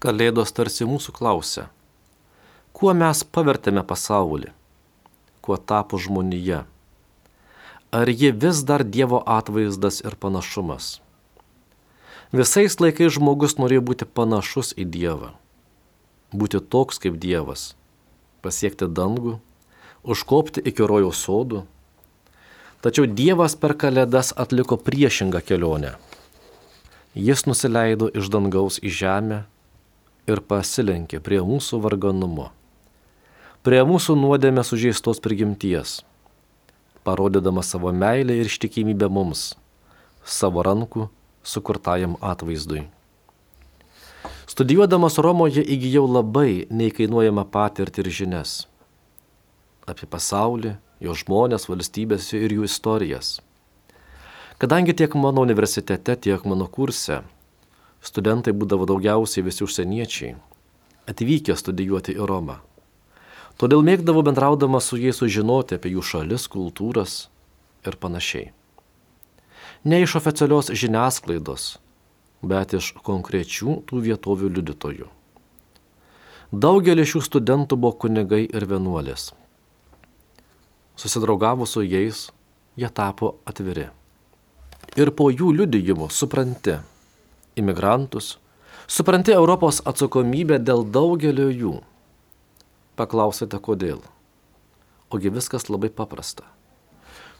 Kalėdos 0.00 0.54
tarsi 0.56 0.88
mūsų 0.88 1.12
klausia, 1.14 1.68
kuo 2.72 2.94
mes 2.96 3.20
pavertėme 3.24 3.84
pasaulį? 3.84 4.54
kuo 5.40 5.56
tapo 5.56 5.98
žmonija. 5.98 6.64
Ar 7.90 8.08
ji 8.08 8.30
vis 8.30 8.62
dar 8.62 8.84
Dievo 8.84 9.22
atvaizdas 9.26 10.00
ir 10.04 10.14
panašumas? 10.14 11.00
Visais 12.30 12.76
laikais 12.78 13.16
žmogus 13.16 13.56
norėjo 13.58 13.82
būti 13.88 14.06
panašus 14.06 14.70
į 14.78 14.86
Dievą, 14.94 15.32
būti 16.30 16.60
toks 16.62 17.02
kaip 17.02 17.16
Dievas, 17.18 17.74
pasiekti 18.46 18.86
dangų, 18.86 19.40
užkopti 20.06 20.62
iki 20.62 20.86
rojaus 20.86 21.24
sodų. 21.26 21.64
Tačiau 22.80 23.04
Dievas 23.06 23.56
per 23.60 23.74
kalėdas 23.76 24.32
atliko 24.36 24.78
priešingą 24.80 25.42
kelionę. 25.44 25.96
Jis 27.14 27.44
nusileido 27.44 28.08
iš 28.14 28.30
dangaus 28.32 28.78
į 28.80 28.94
žemę 29.02 29.42
ir 30.30 30.40
pasilenkė 30.40 31.20
prie 31.20 31.42
mūsų 31.44 31.82
varganumo 31.84 32.48
prie 33.66 33.80
mūsų 33.84 34.16
nuodėmė 34.16 34.62
sužeistos 34.64 35.20
prigimties, 35.20 36.00
parodydamas 37.04 37.72
savo 37.74 37.92
meilę 37.92 38.38
ir 38.40 38.48
ištikimybę 38.48 39.10
mums, 39.12 39.50
savo 40.24 40.64
rankų 40.64 41.10
sukurtajam 41.44 42.16
atvaizdui. 42.24 42.86
Studijuodamas 44.50 45.18
Romoje 45.20 45.62
įgyjau 45.62 46.06
labai 46.08 46.64
neįkainuojamą 46.72 47.44
patirtį 47.52 48.04
ir 48.04 48.12
žinias 48.16 48.56
apie 49.90 50.06
pasaulį, 50.06 50.76
jo 51.00 51.16
žmonės, 51.16 51.68
valstybės 51.70 52.32
ir 52.36 52.52
jų 52.56 52.68
istorijas. 52.68 53.38
Kadangi 54.60 54.92
tiek 54.92 55.14
mano 55.16 55.40
universitete, 55.46 56.16
tiek 56.16 56.44
mano 56.44 56.66
kurse 56.68 57.22
studentai 58.04 58.52
būdavo 58.56 58.86
daugiausiai 58.88 59.44
visi 59.44 59.64
užsieniečiai, 59.64 60.34
atvykę 61.08 61.56
studijuoti 61.56 62.16
į 62.16 62.28
Romą. 62.28 62.60
Todėl 63.60 63.84
mėgdavau 63.84 64.22
bendraudama 64.24 64.80
su 64.80 64.96
jais 64.96 65.20
sužinoti 65.20 65.76
apie 65.76 65.92
jų 65.92 66.04
šalis, 66.12 66.46
kultūras 66.48 67.28
ir 67.84 67.96
panašiai. 68.00 68.52
Ne 69.84 70.00
iš 70.04 70.16
oficialios 70.20 70.72
žiniasklaidos, 70.76 71.74
bet 72.40 72.76
iš 72.76 72.94
konkrečių 73.04 73.80
tų 73.88 74.00
vietovių 74.08 74.52
liudytojų. 74.56 75.08
Daugelis 76.50 77.12
šių 77.12 77.20
studentų 77.28 77.76
buvo 77.80 77.94
kunigai 78.04 78.42
ir 78.48 78.66
vienuolės. 78.68 79.30
Susidraugavus 81.00 81.72
su 81.72 81.82
jais, 81.86 82.26
jie 82.76 82.90
tapo 82.92 83.38
atviri. 83.48 83.88
Ir 85.00 85.14
po 85.16 85.30
jų 85.32 85.54
liudijimų 85.56 86.10
supranti 86.12 86.76
imigrantus, 87.56 88.34
supranti 88.84 89.32
Europos 89.32 89.80
atsakomybę 89.88 90.58
dėl 90.60 90.84
daugelio 90.84 91.48
jų 91.48 91.78
Paklausite 93.00 93.56
kodėl. 93.64 94.02
Ogi 95.08 95.30
viskas 95.32 95.70
labai 95.72 95.88
paprasta. 95.88 96.44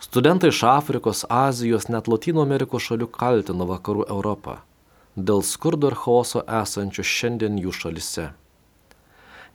Studentai 0.00 0.48
iš 0.48 0.62
Afrikos, 0.64 1.26
Azijos, 1.28 1.90
net 1.92 2.08
Latino 2.08 2.40
Amerikos 2.40 2.86
šalių 2.86 3.10
kaltino 3.12 3.66
vakarų 3.68 4.06
Europą 4.08 4.62
dėl 5.16 5.42
skurdo 5.44 5.90
ir 5.90 5.98
chaoso 6.00 6.40
esančių 6.46 7.04
šiandien 7.04 7.58
jų 7.60 7.74
šalise. 7.76 8.30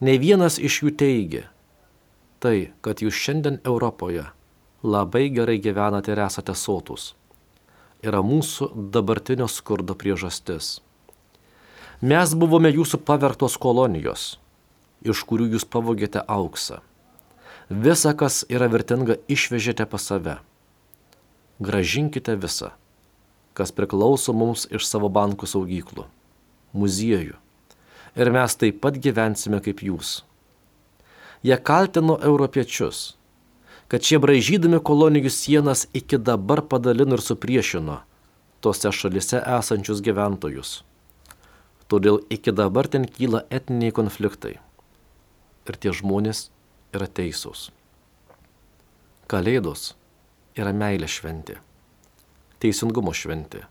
Ne 0.05 0.17
vienas 0.21 0.59
iš 0.59 0.81
jų 0.83 0.93
teigia, 0.99 1.45
tai, 2.45 2.71
kad 2.85 3.01
jūs 3.01 3.17
šiandien 3.17 3.59
Europoje 3.65 4.29
labai 4.85 5.27
gerai 5.33 5.57
gyvenate 5.57 6.13
ir 6.13 6.23
esate 6.29 6.53
sotus, 6.53 7.11
yra 8.05 8.21
mūsų 8.21 8.71
dabartinio 8.93 9.49
skurdo 9.49 9.97
priežastis. 9.97 10.75
Mes 12.05 12.33
buvome 12.37 12.69
jūsų 12.69 13.01
pavertos 13.07 13.55
kolonijos, 13.57 14.35
iš 15.01 15.23
kurių 15.25 15.55
jūs 15.55 15.65
pavogėte 15.65 16.21
auksą 16.21 16.83
Visa, 17.69 18.11
kas 18.13 18.43
yra 18.45 18.67
vertinga, 18.69 19.15
išvežėte 19.25 19.87
pas 19.89 20.03
save. 20.05 20.35
Gražinkite 21.57 22.35
visą, 22.37 22.75
kas 23.57 23.73
priklauso 23.73 24.35
mums 24.37 24.67
iš 24.69 24.85
savo 24.85 25.09
bankų 25.09 25.49
saugyklų, 25.49 26.05
muziejų. 26.77 27.39
Ir 28.15 28.31
mes 28.31 28.55
taip 28.61 28.77
pat 28.85 28.99
gyvensime 29.01 29.57
kaip 29.65 29.81
jūs. 29.81 30.21
Jie 31.43 31.57
kaltino 31.57 32.17
europiečius, 32.21 33.15
kad 33.91 34.05
šie 34.05 34.19
bražydami 34.23 34.79
kolonijų 34.79 35.31
sienas 35.33 35.85
iki 35.93 36.17
dabar 36.17 36.63
padalino 36.69 37.17
ir 37.17 37.23
supriešino 37.23 38.01
tose 38.65 38.91
šalise 38.91 39.41
esančius 39.59 40.01
gyventojus. 40.01 40.79
Todėl 41.91 42.23
iki 42.33 42.53
dabar 42.55 42.87
ten 42.89 43.05
kyla 43.05 43.43
etniniai 43.53 43.93
konfliktai. 43.93 44.55
Ir 45.69 45.77
tie 45.81 45.93
žmonės 45.93 46.47
yra 46.97 47.05
teisūs. 47.05 47.69
Kalėdos 49.29 49.93
yra 50.57 50.73
meilės 50.73 51.13
šventė, 51.19 51.59
teisingumo 52.61 53.13
šventė, 53.13 53.65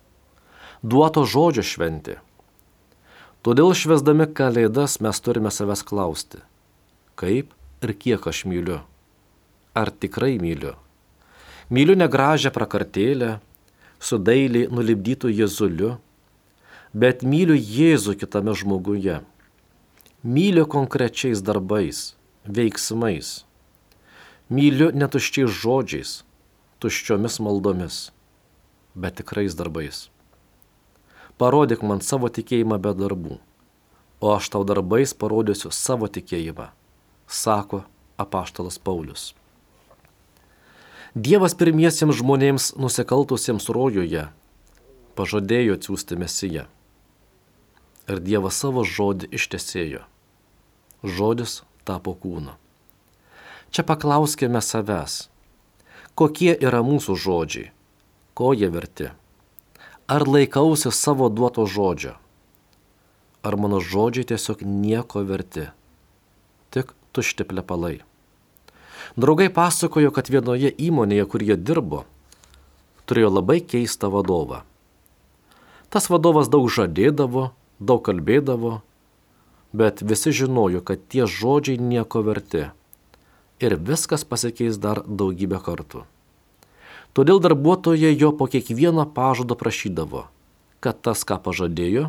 duoto 0.82 1.22
žodžio 1.26 1.62
šventė. 1.66 2.18
Todėl 3.44 3.74
švesdami 3.76 4.26
Kalėdas 4.34 4.98
mes 5.04 5.20
turime 5.22 5.50
savęs 5.54 5.84
klausti, 5.86 6.40
kaip 7.18 7.54
ir 7.82 7.92
kiek 7.94 8.26
aš 8.26 8.44
myliu. 8.48 8.80
Ar 9.74 9.90
tikrai 9.90 10.38
myliu? 10.38 10.74
Myliu 11.70 11.96
negražią 11.96 12.52
prakartėlę, 12.54 13.38
su 13.98 14.18
dailiai 14.20 14.68
nulibdytų 14.68 15.30
Jėzuliu, 15.32 15.94
bet 16.92 17.24
myliu 17.24 17.56
Jėzų 17.56 18.14
kitame 18.20 18.54
žmoguje. 18.54 19.22
Myliu 20.24 20.66
konkrečiais 20.70 21.42
darbais, 21.44 22.14
veiksmais. 22.44 23.44
Myliu 24.52 24.90
netuščiais 24.92 25.50
žodžiais, 25.50 26.18
tuščiomis 26.80 27.40
maldomis, 27.40 27.98
bet 28.94 29.16
tikrais 29.20 29.56
darbais. 29.56 30.08
Parodyk 31.40 31.82
man 31.82 32.04
savo 32.04 32.28
tikėjimą 32.30 32.78
be 32.78 32.92
darbų, 32.94 33.38
o 34.20 34.32
aš 34.36 34.52
tau 34.54 34.62
darbais 34.68 35.16
parodysiu 35.16 35.72
savo 35.74 36.06
tikėjimą, 36.06 36.68
sako 37.28 37.82
apaštalas 38.16 38.78
Paulius. 38.78 39.32
Dievas 41.14 41.54
pirmiesiems 41.54 42.18
žmonėms 42.18 42.72
nusikaltusiems 42.74 43.68
rojuje 43.70 44.26
pažadėjo 45.14 45.76
atsiųsti 45.78 46.18
mesiją. 46.18 46.64
Ir 48.10 48.20
Dievas 48.20 48.58
savo 48.58 48.82
žodį 48.84 49.30
ištesėjo. 49.38 50.02
Žodis 51.04 51.62
tapo 51.86 52.16
kūnu. 52.18 52.56
Čia 53.70 53.84
paklauskime 53.86 54.60
savęs, 54.62 55.28
kokie 56.18 56.52
yra 56.54 56.82
mūsų 56.86 57.16
žodžiai, 57.18 57.70
ko 58.34 58.52
jie 58.54 58.68
verti. 58.70 59.08
Ar 60.10 60.26
laikausi 60.28 60.92
savo 60.92 61.30
duoto 61.30 61.64
žodžio? 61.66 62.18
Ar 63.44 63.56
mano 63.56 63.80
žodžiai 63.80 64.34
tiesiog 64.34 64.66
nieko 64.66 65.22
verti? 65.26 65.70
Tušti 67.14 67.46
plepalai. 67.46 68.00
Draugai 69.14 69.46
pasakojo, 69.54 70.10
kad 70.10 70.26
vienoje 70.26 70.72
įmonėje, 70.74 71.24
kur 71.30 71.42
jie 71.46 71.54
dirbo, 71.54 72.02
turėjo 73.06 73.30
labai 73.36 73.60
keistą 73.62 74.10
vadovą. 74.10 74.64
Tas 75.94 76.08
vadovas 76.10 76.50
daug 76.50 76.66
žadėdavo, 76.66 77.52
daug 77.78 78.00
kalbėdavo, 78.02 78.80
bet 79.70 80.02
visi 80.02 80.32
žinojo, 80.34 80.80
kad 80.82 81.04
tie 81.06 81.28
žodžiai 81.30 81.78
nieko 81.78 82.24
verti. 82.26 82.64
Ir 83.62 83.76
viskas 83.78 84.26
pasikeis 84.26 84.80
dar 84.82 85.04
daugybę 85.06 85.60
kartų. 85.62 86.02
Todėl 87.14 87.38
darbuotojai 87.38 88.10
jo 88.18 88.32
po 88.34 88.48
kiekvieno 88.50 89.06
pažado 89.06 89.54
prašydavo, 89.54 90.24
kad 90.82 90.98
tas, 91.06 91.22
ką 91.22 91.38
pažadėjo, 91.46 92.08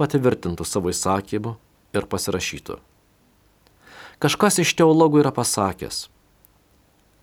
patvirtintų 0.00 0.64
savo 0.64 0.88
įsakymu 0.88 1.58
ir 1.92 2.08
pasirašytų. 2.08 2.80
Kažkas 4.22 4.60
iš 4.62 4.76
teologų 4.78 5.24
yra 5.24 5.34
pasakęs, 5.34 6.06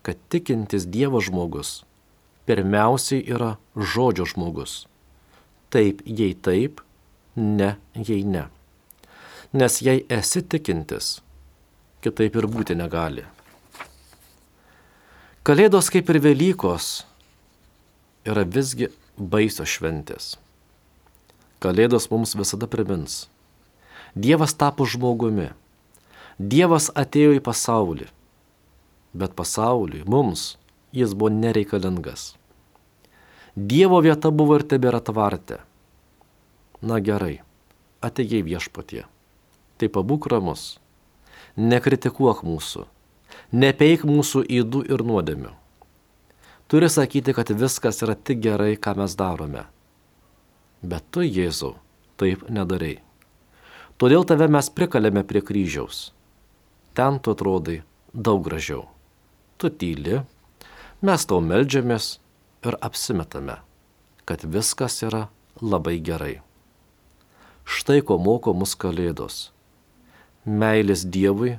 kad 0.04 0.20
tikintis 0.28 0.84
Dievo 0.84 1.22
žmogus 1.24 1.80
pirmiausiai 2.44 3.24
yra 3.24 3.54
žodžio 3.76 4.28
žmogus. 4.28 4.84
Taip, 5.72 6.02
jei 6.04 6.34
taip, 6.34 6.82
ne, 7.36 7.76
jei 7.94 8.24
ne 8.26 8.48
nes 9.52 9.80
jei 9.82 10.04
esi 10.08 10.42
tikintis, 10.46 11.18
kitaip 12.04 12.36
ir 12.38 12.46
būti 12.46 12.76
negali. 12.78 13.24
Kalėdos 15.42 15.88
kaip 15.90 16.10
ir 16.12 16.20
Velykos 16.22 16.90
yra 18.28 18.44
visgi 18.46 18.90
baisios 19.18 19.72
šventės. 19.72 20.36
Kalėdos 21.60 22.06
mums 22.12 22.36
visada 22.38 22.68
primins. 22.70 23.26
Dievas 24.14 24.54
tapo 24.54 24.86
žmogumi. 24.86 25.50
Dievas 26.40 26.88
atėjo 26.96 27.36
į 27.36 27.44
pasaulį. 27.44 28.08
Bet 29.12 29.36
pasauliui, 29.36 30.06
mums, 30.08 30.56
jis 30.96 31.12
buvo 31.12 31.28
nereikalingas. 31.34 32.34
Dievo 33.54 34.00
vieta 34.00 34.32
buvo 34.32 34.56
ir 34.56 34.64
tebėra 34.64 35.02
tvarte. 35.04 35.60
Na 36.80 37.00
gerai, 37.04 37.42
atėjai 38.00 38.44
viešpatie 38.46 39.04
tai 39.80 39.88
pabūk 39.88 40.28
ramus. 40.30 40.76
Nekritikuok 41.56 42.44
mūsų, 42.46 42.84
nepeik 43.56 44.04
mūsų 44.06 44.44
įdų 44.60 44.84
ir 44.92 45.04
nuodėmių. 45.08 45.52
Turi 46.70 46.90
sakyti, 46.92 47.34
kad 47.34 47.50
viskas 47.50 47.98
yra 48.04 48.14
tik 48.14 48.42
gerai, 48.44 48.76
ką 48.76 48.94
mes 49.00 49.16
darome. 49.18 49.64
Bet 50.80 51.08
tu, 51.10 51.24
Jėzau, 51.24 51.74
taip 52.20 52.44
nedarai. 52.52 53.00
Todėl 54.00 54.24
tave 54.28 54.46
mes 54.52 54.70
prikalėme 54.70 55.24
prie 55.26 55.42
kryžiaus. 55.44 56.10
Ten 56.94 57.20
tu 57.20 57.34
atrodai 57.34 57.82
daug 58.14 58.42
gražiau. 58.44 58.88
Tu 59.58 59.70
tyli, 59.70 60.20
mes 61.02 61.26
tau 61.26 61.40
melžiamės 61.44 62.18
ir 62.66 62.76
apsimetame, 62.80 63.60
kad 64.24 64.44
viskas 64.44 65.02
yra 65.06 65.28
labai 65.60 65.98
gerai. 66.00 66.40
Štai 67.64 68.00
ko 68.02 68.18
moko 68.18 68.54
mus 68.56 68.74
kalėdos 68.74 69.50
meilės 70.44 71.04
Dievui 71.04 71.58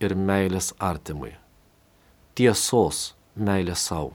ir 0.00 0.14
meilės 0.14 0.72
artimui. 0.78 1.34
Tiesos 2.36 3.14
meilės 3.34 3.82
savo. 3.88 4.14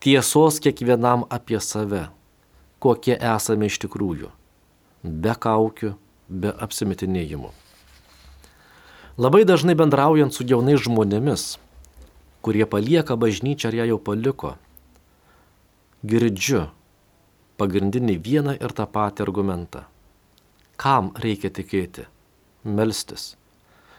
Tiesos 0.00 0.60
kiekvienam 0.60 1.24
apie 1.32 1.58
save, 1.60 2.06
kokie 2.78 3.16
esame 3.16 3.66
iš 3.66 3.80
tikrųjų, 3.82 4.30
be 5.02 5.34
kaukių, 5.34 5.94
be 6.28 6.52
apsimetinėjimų. 6.52 7.50
Labai 9.16 9.44
dažnai 9.48 9.76
bendraujant 9.78 10.34
su 10.34 10.44
jaunais 10.44 10.82
žmonėmis, 10.84 11.56
kurie 12.44 12.66
palieka 12.68 13.16
bažnyčią 13.16 13.70
ar 13.70 13.78
ją 13.78 13.86
jau 13.92 14.00
paliko, 14.02 14.56
girdžiu 16.04 16.66
pagrindinį 17.56 18.18
vieną 18.20 18.58
ir 18.60 18.76
tą 18.76 18.84
patį 18.84 19.24
argumentą. 19.24 19.86
Kam 20.76 21.14
reikia 21.16 21.48
tikėti? 21.48 22.04
melstis, 22.66 23.36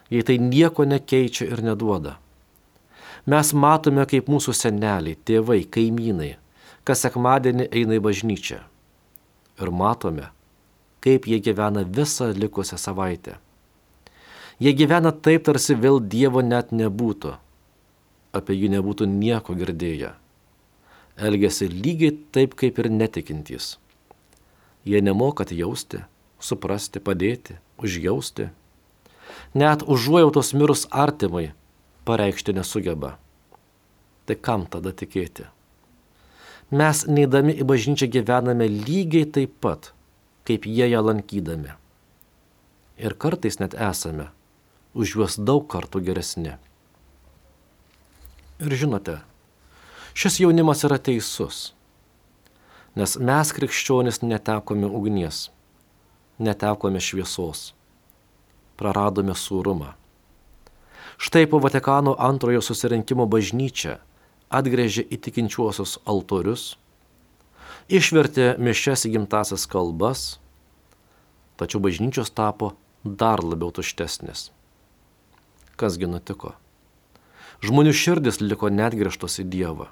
jei 0.10 0.24
tai 0.24 0.38
nieko 0.38 0.86
nekeičia 0.86 1.48
ir 1.48 1.64
neduoda. 1.64 2.18
Mes 3.28 3.52
matome, 3.54 4.06
kaip 4.08 4.30
mūsų 4.32 4.54
seneliai, 4.56 5.18
tėvai, 5.28 5.64
kaimynai, 5.68 6.36
kas 6.88 7.04
sekmadienį 7.04 7.68
eina 7.76 7.98
į 7.98 8.04
bažnyčią. 8.04 8.62
Ir 9.58 9.72
matome, 9.74 10.30
kaip 11.04 11.28
jie 11.28 11.42
gyvena 11.44 11.84
visą 11.84 12.30
likusią 12.32 12.80
savaitę. 12.80 13.36
Jie 14.58 14.74
gyvena 14.74 15.12
taip, 15.14 15.44
tarsi 15.46 15.76
vėl 15.78 16.00
Dievo 16.02 16.42
net 16.42 16.72
nebūtų, 16.74 17.36
apie 18.34 18.56
jį 18.58 18.72
nebūtų 18.74 19.06
nieko 19.06 19.54
girdėję. 19.54 20.16
Elgesi 21.18 21.68
lygiai 21.70 22.16
taip, 22.34 22.56
kaip 22.58 22.80
ir 22.82 22.90
netikintys. 22.90 23.76
Jie 24.82 25.02
nemokat 25.06 25.54
jausti, 25.54 26.02
suprasti, 26.42 26.98
padėti, 26.98 27.60
užjausti. 27.78 28.48
Net 29.54 29.84
užuojautos 29.86 30.56
mirus 30.58 30.88
artimai 30.90 31.52
pareikšti 32.10 32.56
nesugeba. 32.58 33.18
Tai 34.26 34.38
kam 34.42 34.66
tada 34.66 34.90
tikėti? 34.90 35.46
Mes 36.74 37.04
neįdami 37.06 37.54
į 37.62 37.68
bažnyčią 37.68 38.10
gyvename 38.10 38.66
lygiai 38.72 39.30
taip 39.38 39.54
pat, 39.62 39.92
kaip 40.50 40.66
jie 40.66 40.90
ją 40.90 41.04
lankydami. 41.06 41.78
Ir 42.98 43.14
kartais 43.14 43.62
net 43.62 43.78
esame 43.78 44.32
už 44.94 45.16
juos 45.18 45.36
daug 45.40 45.66
kartų 45.68 46.04
geresni. 46.06 46.56
Ir 48.58 48.74
žinote, 48.74 49.20
šis 50.18 50.40
jaunimas 50.42 50.82
yra 50.88 50.98
teisus, 50.98 51.74
nes 52.98 53.18
mes 53.22 53.54
krikščionis 53.54 54.24
netekome 54.24 54.90
ugnies, 54.90 55.50
netekome 56.42 57.02
šviesos, 57.04 57.74
praradome 58.78 59.38
sūrumą. 59.38 59.94
Štai 61.18 61.46
po 61.50 61.62
Vatikano 61.62 62.16
antrojo 62.18 62.62
susirinkimo 62.62 63.26
bažnyčia 63.30 64.00
atgrėžė 64.54 65.06
įtikinčiuosius 65.14 65.98
altorius, 66.06 66.76
išvertė 67.90 68.56
mišes 68.62 69.08
į 69.10 69.16
gimtasias 69.18 69.66
kalbas, 69.70 70.38
tačiau 71.58 71.82
bažnyčios 71.84 72.34
tapo 72.34 72.74
dar 73.04 73.44
labiau 73.44 73.74
tuštesnis. 73.74 74.52
Kasgi 75.78 76.08
nutiko? 76.10 76.56
Žmonių 77.62 77.92
širdis 77.94 78.40
liko 78.42 78.70
netgrįžtos 78.74 79.38
į 79.44 79.44
Dievą. 79.54 79.92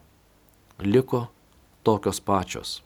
Liko 0.81 1.27
tokios 1.85 2.17
pačios. 2.25 2.79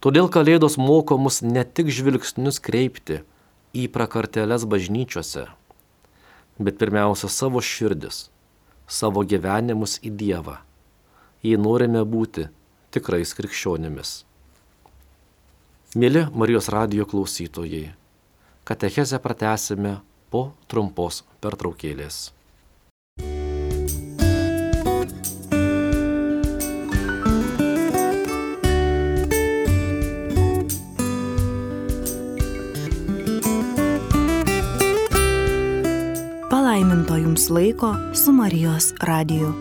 Todėl 0.00 0.30
Kalėdos 0.32 0.78
moko 0.80 1.18
mus 1.20 1.42
ne 1.44 1.62
tik 1.62 1.92
žvilgsnius 1.92 2.58
kreipti 2.64 3.20
į 3.76 3.86
prakarteles 3.92 4.64
bažnyčiose, 4.64 5.44
bet 6.56 6.78
pirmiausia 6.80 7.28
savo 7.28 7.60
širdis, 7.60 8.26
savo 8.88 9.22
gyvenimus 9.28 9.98
į 10.00 10.14
Dievą, 10.22 10.56
jei 11.44 11.60
norime 11.60 12.02
būti 12.08 12.48
tikrais 12.92 13.36
krikščionimis. 13.36 14.14
Mėly 15.92 16.24
Marijos 16.32 16.70
radijo 16.72 17.04
klausytojai, 17.04 17.92
katechezę 18.64 19.20
pratęsime 19.20 19.98
po 20.32 20.48
trumpos 20.66 21.24
pertraukėlės. 21.44 22.30
palaiminto 36.72 37.16
jums 37.16 37.50
laiko 37.50 37.94
su 38.14 38.32
Marijos 38.32 38.92
radiju. 39.00 39.52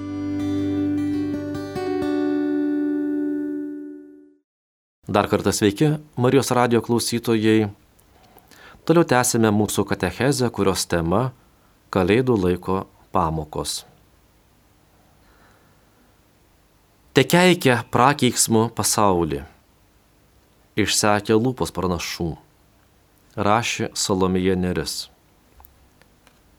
Dar 5.07 5.27
kartą 5.27 5.51
sveiki, 5.51 5.89
Marijos 6.17 6.51
radio 6.51 6.81
klausytojai. 6.81 7.80
Toliau 8.81 9.05
tęsime 9.05 9.51
mūsų 9.53 9.85
katechezę, 9.85 10.49
kurios 10.49 10.87
tema- 10.89 11.31
Kalėdų 11.93 12.37
laiko 12.39 12.87
pamokos. 13.11 13.85
Te 17.13 17.21
keikia 17.23 17.83
prakeiksmų 17.91 18.71
pasaulį. 18.73 19.43
Išsakė 20.79 21.35
lūpos 21.35 21.69
pranašų. 21.75 22.37
Rašė 23.35 23.91
Salomija 23.93 24.55
Neris. 24.55 25.09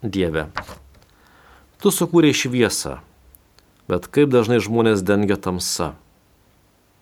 Dieve, 0.03 0.47
tu 1.81 1.91
sukūrei 1.91 2.35
šviesą, 2.37 3.01
bet 3.89 4.07
kaip 4.07 4.31
dažnai 4.31 4.61
žmonės 4.63 5.03
dengia 5.03 5.37
tamsa. 5.37 5.95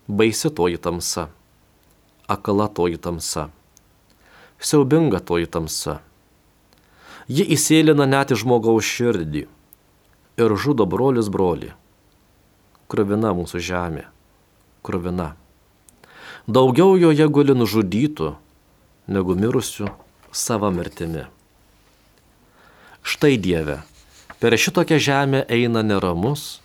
Baisi 0.08 0.48
toji 0.50 0.78
tamsa, 0.78 1.28
akala 2.28 2.68
toji 2.68 2.96
tamsa, 2.96 3.50
siaubinga 4.60 5.20
toji 5.24 5.48
tamsa. 5.48 6.00
Ji 7.30 7.44
įsėlina 7.56 8.06
net 8.10 8.32
į 8.34 8.40
žmogaus 8.42 8.84
širdį 8.84 9.46
ir 10.40 10.56
žudo 10.56 10.86
brolius 10.86 11.30
brolį. 11.32 11.72
Kruvina 12.90 13.32
mūsų 13.36 13.60
žemė, 13.62 14.06
kruvina. 14.82 15.34
Daugiau 16.50 16.96
joje 16.98 17.26
guli 17.30 17.54
nužudytų 17.54 18.32
negu 19.06 19.36
mirusių 19.38 19.92
savo 20.32 20.70
mirtimi. 20.74 21.28
Štai 23.06 23.38
Dieve, 23.38 23.80
per 24.42 24.56
šitokią 24.58 24.98
žemę 24.98 25.44
eina 25.48 25.84
neramus, 25.86 26.60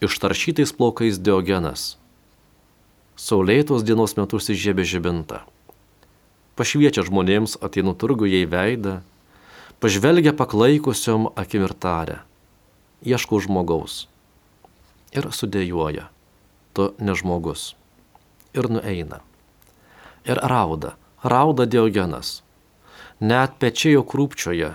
ištaršytais 0.00 0.72
plaukais 0.76 1.20
Diogenas. 1.20 1.96
Saulėtos 3.16 3.84
dienos 3.86 4.16
metu 4.18 4.40
įžiebė 4.40 4.84
žibintą. 4.84 5.44
Pašviečia 6.56 7.04
žmonėms 7.04 7.58
ateinu 7.60 7.92
turguje 7.92 8.40
į 8.44 8.48
veidą, 8.48 8.94
pažvelgia 9.80 10.32
paklaikusiom 10.36 11.28
akim 11.36 11.66
ir 11.68 11.74
tarė. 11.76 12.18
Ieškau 13.04 13.42
žmogaus. 13.44 14.06
Ir 15.12 15.28
sudėjuoja. 15.32 16.08
Tu 16.72 16.88
ne 16.98 17.12
žmogus. 17.16 17.74
Ir 18.56 18.68
nueina. 18.72 19.20
Ir 20.24 20.40
rauda. 20.40 20.96
Rauda 21.22 21.68
Diogenas. 21.68 22.40
Net 23.20 23.56
pečiai 23.60 23.96
jo 23.96 24.02
krūpčioje 24.04 24.74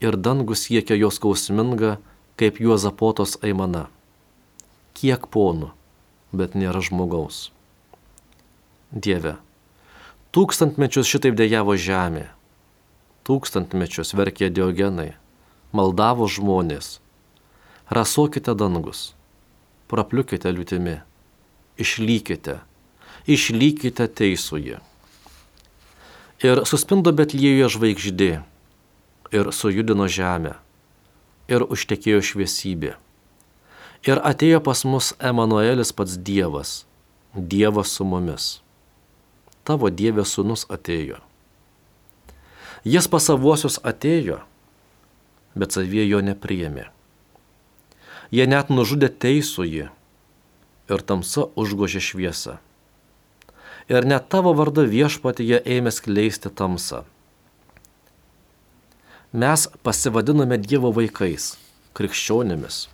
ir 0.00 0.16
dangus 0.16 0.66
siekia 0.66 0.96
jos 0.96 1.18
skausminga, 1.18 1.98
kaip 2.38 2.60
juozapotos 2.62 3.38
aimana. 3.42 3.88
Kiek 4.94 5.26
ponų, 5.32 5.72
bet 6.32 6.54
nėra 6.58 6.82
žmogaus. 6.84 7.48
Dieve, 8.92 9.36
tūkstantmečius 10.36 11.08
šitaip 11.08 11.36
dėjavo 11.38 11.76
žemė, 11.80 12.26
tūkstantmečius 13.24 14.12
verkė 14.16 14.50
diogenai, 14.52 15.14
maldavo 15.72 16.28
žmonės. 16.28 16.98
Rasokite 17.88 18.52
dangus, 18.52 19.14
prapliukite 19.88 20.52
liūtimi, 20.52 20.98
išlykite, 21.80 22.58
išlykite 23.24 24.08
teisųjį. 24.20 24.76
Ir 26.44 26.62
suspindo 26.68 27.10
Betlėjuje 27.16 27.72
žvaigždė 27.74 28.30
ir 29.34 29.52
sujudino 29.56 30.06
žemę, 30.12 30.54
ir 31.48 31.64
užtekėjo 31.64 32.20
šviesybė. 32.22 32.94
Ir 34.06 34.20
atėjo 34.22 34.60
pas 34.62 34.84
mus 34.84 35.14
Emanuelis 35.18 35.90
pats 35.96 36.20
Dievas, 36.20 36.84
Dievas 37.34 37.96
su 37.96 38.04
mumis. 38.06 38.58
Tavo 39.68 39.90
Dievė 39.92 40.24
sūnus 40.24 40.64
atėjo. 40.72 41.18
Jis 42.88 43.08
pas 43.12 43.26
savuosius 43.28 43.76
atėjo, 43.84 44.38
bet 45.58 45.76
savie 45.76 46.06
jo 46.06 46.22
nepriėmė. 46.24 46.86
Jie 48.32 48.46
net 48.48 48.72
nužudė 48.72 49.10
teisųjį 49.12 49.90
ir 50.88 51.04
tamsa 51.10 51.44
užgožė 51.60 52.00
šviesą. 52.08 52.56
Ir 53.92 54.08
net 54.08 54.32
tavo 54.32 54.56
vardą 54.56 54.88
viešpatyje 54.88 55.60
ėmė 55.76 55.92
skleisti 55.92 56.52
tamsą 56.52 57.04
mes 59.32 59.68
pasivadinome 59.82 60.56
Dievo 60.58 60.90
vaikais, 60.92 61.56
krikščionėmis. 61.92 62.88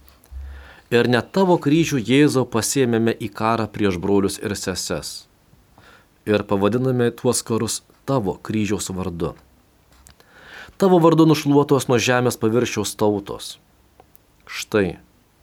Ir 0.90 1.08
net 1.08 1.30
tavo 1.32 1.56
kryžių 1.58 2.00
Jėzau 2.02 2.44
pasėmėme 2.46 3.14
į 3.14 3.30
karą 3.30 3.66
prieš 3.70 3.98
brolius 3.98 4.38
ir 4.42 4.54
seses. 4.58 5.26
Ir 6.24 6.44
pavadiname 6.48 7.10
tuos 7.12 7.42
karus 7.44 7.82
tavo 8.08 8.38
kryžiaus 8.40 8.88
vardu. 8.90 9.34
Tavo 10.80 10.98
vardu 10.98 11.26
nušluotos 11.28 11.88
nuo 11.88 11.98
žemės 12.00 12.40
paviršiaus 12.40 12.94
tautos. 12.96 13.58
Štai, 14.48 14.96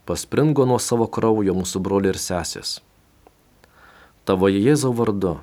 paspringo 0.09 0.65
nuo 0.65 0.79
savo 0.81 1.05
kraujo 1.07 1.53
mūsų 1.57 1.81
broliai 1.85 2.15
ir 2.15 2.19
sesės. 2.19 2.79
Tavo 4.25 4.49
Jėzau 4.49 4.93
vardu 4.97 5.37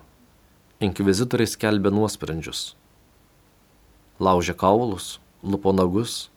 inkvizitoriai 0.82 1.50
skelbė 1.50 1.90
nuosprendžius. 1.94 2.74
Laužė 4.22 4.54
kaulus, 4.58 5.18
lupo 5.42 5.74
nagus, 5.74 6.28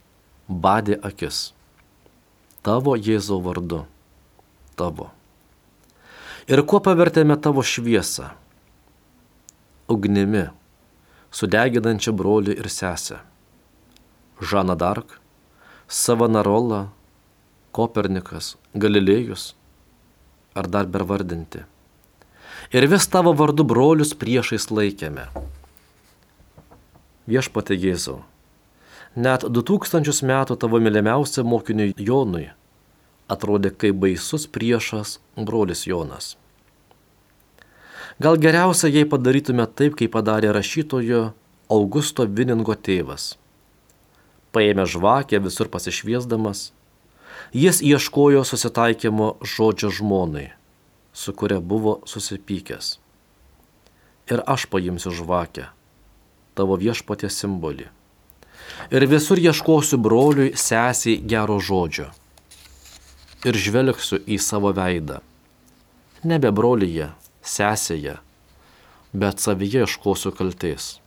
badė 0.50 0.98
akis. 1.02 1.52
Tavo 2.66 2.96
Jėzau 2.98 3.42
vardu. 3.42 3.84
Tavo. 4.78 5.10
Ir 6.50 6.62
kuo 6.66 6.82
pavertėme 6.82 7.38
tavo 7.38 7.62
šviesą? 7.66 8.32
Ugnimi, 9.92 10.48
sudeginančią 11.36 12.14
brolį 12.16 12.56
ir 12.60 12.70
sesę. 12.72 13.20
Žana 14.42 14.76
Dark, 14.80 15.20
Savanarola, 15.88 16.88
Kopernikas, 17.76 18.56
Galilėjus 18.74 19.52
ar 20.56 20.68
dar 20.68 20.88
bervardinti. 20.88 21.64
Ir 22.72 22.88
vis 22.92 23.08
tavo 23.08 23.34
vardu 23.36 23.64
brolius 23.68 24.14
priešais 24.16 24.70
laikėme. 24.72 25.28
Viešpate 27.32 27.78
Jėzau, 27.78 28.22
net 29.16 29.46
2000 29.48 30.26
metų 30.28 30.58
tavo 30.60 30.82
mylimiausiam 30.84 31.48
mokiniui 31.48 31.96
Jonui 32.00 32.50
atrodė 33.32 33.72
kaip 33.72 34.00
baisus 34.04 34.48
priešas 34.48 35.20
brolis 35.38 35.86
Jonas. 35.88 36.36
Gal 38.20 38.38
geriausia, 38.38 38.90
jei 38.92 39.08
padarytume 39.08 39.66
taip, 39.68 39.96
kaip 40.00 40.12
padarė 40.16 40.52
rašytojo 40.56 41.32
Augusto 41.72 42.26
Viningo 42.28 42.76
tėvas. 42.76 43.36
Paėmė 44.52 44.84
žvakę 44.90 45.40
visur 45.40 45.70
pasišviesdamas, 45.72 46.72
jis 47.56 47.80
ieškojo 47.80 48.44
susitaikymo 48.44 49.38
žodžio 49.48 49.92
žmonai, 49.96 50.50
su 51.14 51.32
kuria 51.32 51.62
buvo 51.64 52.02
susipykęs. 52.04 52.98
Ir 54.32 54.44
aš 54.44 54.68
paimsiu 54.72 55.16
žvakę, 55.16 55.70
tavo 56.56 56.76
viešpatės 56.76 57.40
simbolį. 57.40 57.88
Ir 58.92 59.08
visur 59.08 59.40
ieškosiu 59.40 60.00
broliui 60.00 60.52
sesiai 60.56 61.22
gero 61.24 61.60
žodžio 61.60 62.12
ir 63.48 63.58
žvelgsiu 63.58 64.20
į 64.30 64.38
savo 64.42 64.72
veidą. 64.76 65.20
Nebe 66.28 66.52
brolyje, 66.54 67.10
sesėje, 67.44 68.18
bet 69.14 69.44
savyje 69.44 69.86
iškosiu 69.88 70.32
kalties. 70.36 70.98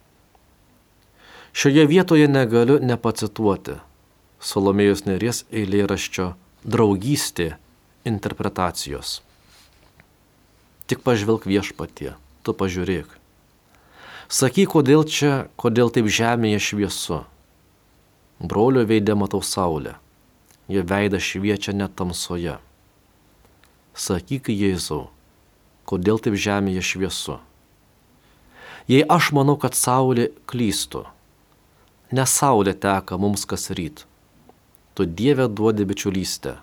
Šioje 1.55 1.87
vietoje 1.87 2.29
negaliu 2.29 2.81
nepacituoti 2.83 3.79
Salomėjus 4.44 5.05
Neries 5.07 5.44
eilėraščio 5.55 6.35
draugystė 6.66 7.55
interpretacijos. 8.05 9.20
Tik 10.90 11.01
pažvelk 11.07 11.47
viešpatie, 11.49 12.12
tu 12.44 12.53
pažiūrėk. 12.53 13.09
Sakyk, 14.29 14.75
kodėl 14.75 15.07
čia, 15.09 15.47
kodėl 15.57 15.94
taip 15.94 16.11
žemėje 16.11 16.61
šviesu. 16.61 17.23
Brolio 18.42 18.83
veidė 18.85 19.14
matau 19.16 19.40
saulę 19.40 19.94
jo 20.68 20.83
veidas 20.83 21.23
šviečia 21.23 21.75
net 21.77 21.97
tamsoje. 21.97 22.57
Sakyk 23.94 24.49
Jėzau, 24.51 25.11
kodėl 25.88 26.20
taip 26.23 26.37
žemėje 26.38 26.83
šviesu? 26.85 27.38
Jei 28.90 29.05
aš 29.09 29.31
manau, 29.37 29.57
kad 29.57 29.77
saulė 29.79 30.29
klystų, 30.51 31.05
ne 32.12 32.27
saulė 32.29 32.75
teka 32.77 33.16
mums 33.20 33.47
kas 33.49 33.70
ryt, 33.73 34.05
tu 34.94 35.07
Dieve 35.07 35.49
duodi 35.49 35.87
bičiulystę. 35.88 36.59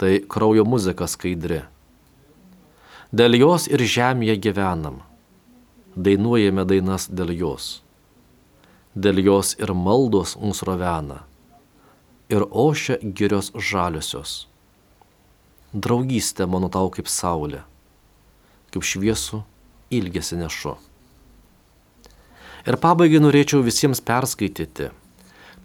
Tai 0.00 0.12
kraujo 0.32 0.64
muzika 0.64 1.06
skaidri. 1.06 1.60
Dėl 3.12 3.36
jos 3.36 3.66
ir 3.68 3.82
žemėje 3.84 4.38
gyvenam, 4.40 5.02
dainuojame 5.94 6.64
dainas 6.64 7.10
dėl 7.10 7.34
jos. 7.36 7.80
Dėl 8.94 9.20
jos 9.22 9.56
ir 9.60 9.74
maldos 9.76 10.38
mūsų 10.40 10.72
rovena 10.72 11.24
ir 12.30 12.46
ošia 12.50 12.98
girios 13.02 13.50
žaliosios. 13.54 14.46
Draugystė 15.74 16.46
mano 16.50 16.70
tau 16.70 16.90
kaip 16.94 17.10
saulė, 17.10 17.64
kaip 18.70 18.86
šviesų 18.86 19.42
ilgesi 19.94 20.38
nešu. 20.40 20.76
Ir 22.68 22.76
pabaigai 22.80 23.22
norėčiau 23.22 23.64
visiems 23.64 24.02
perskaityti 24.04 24.90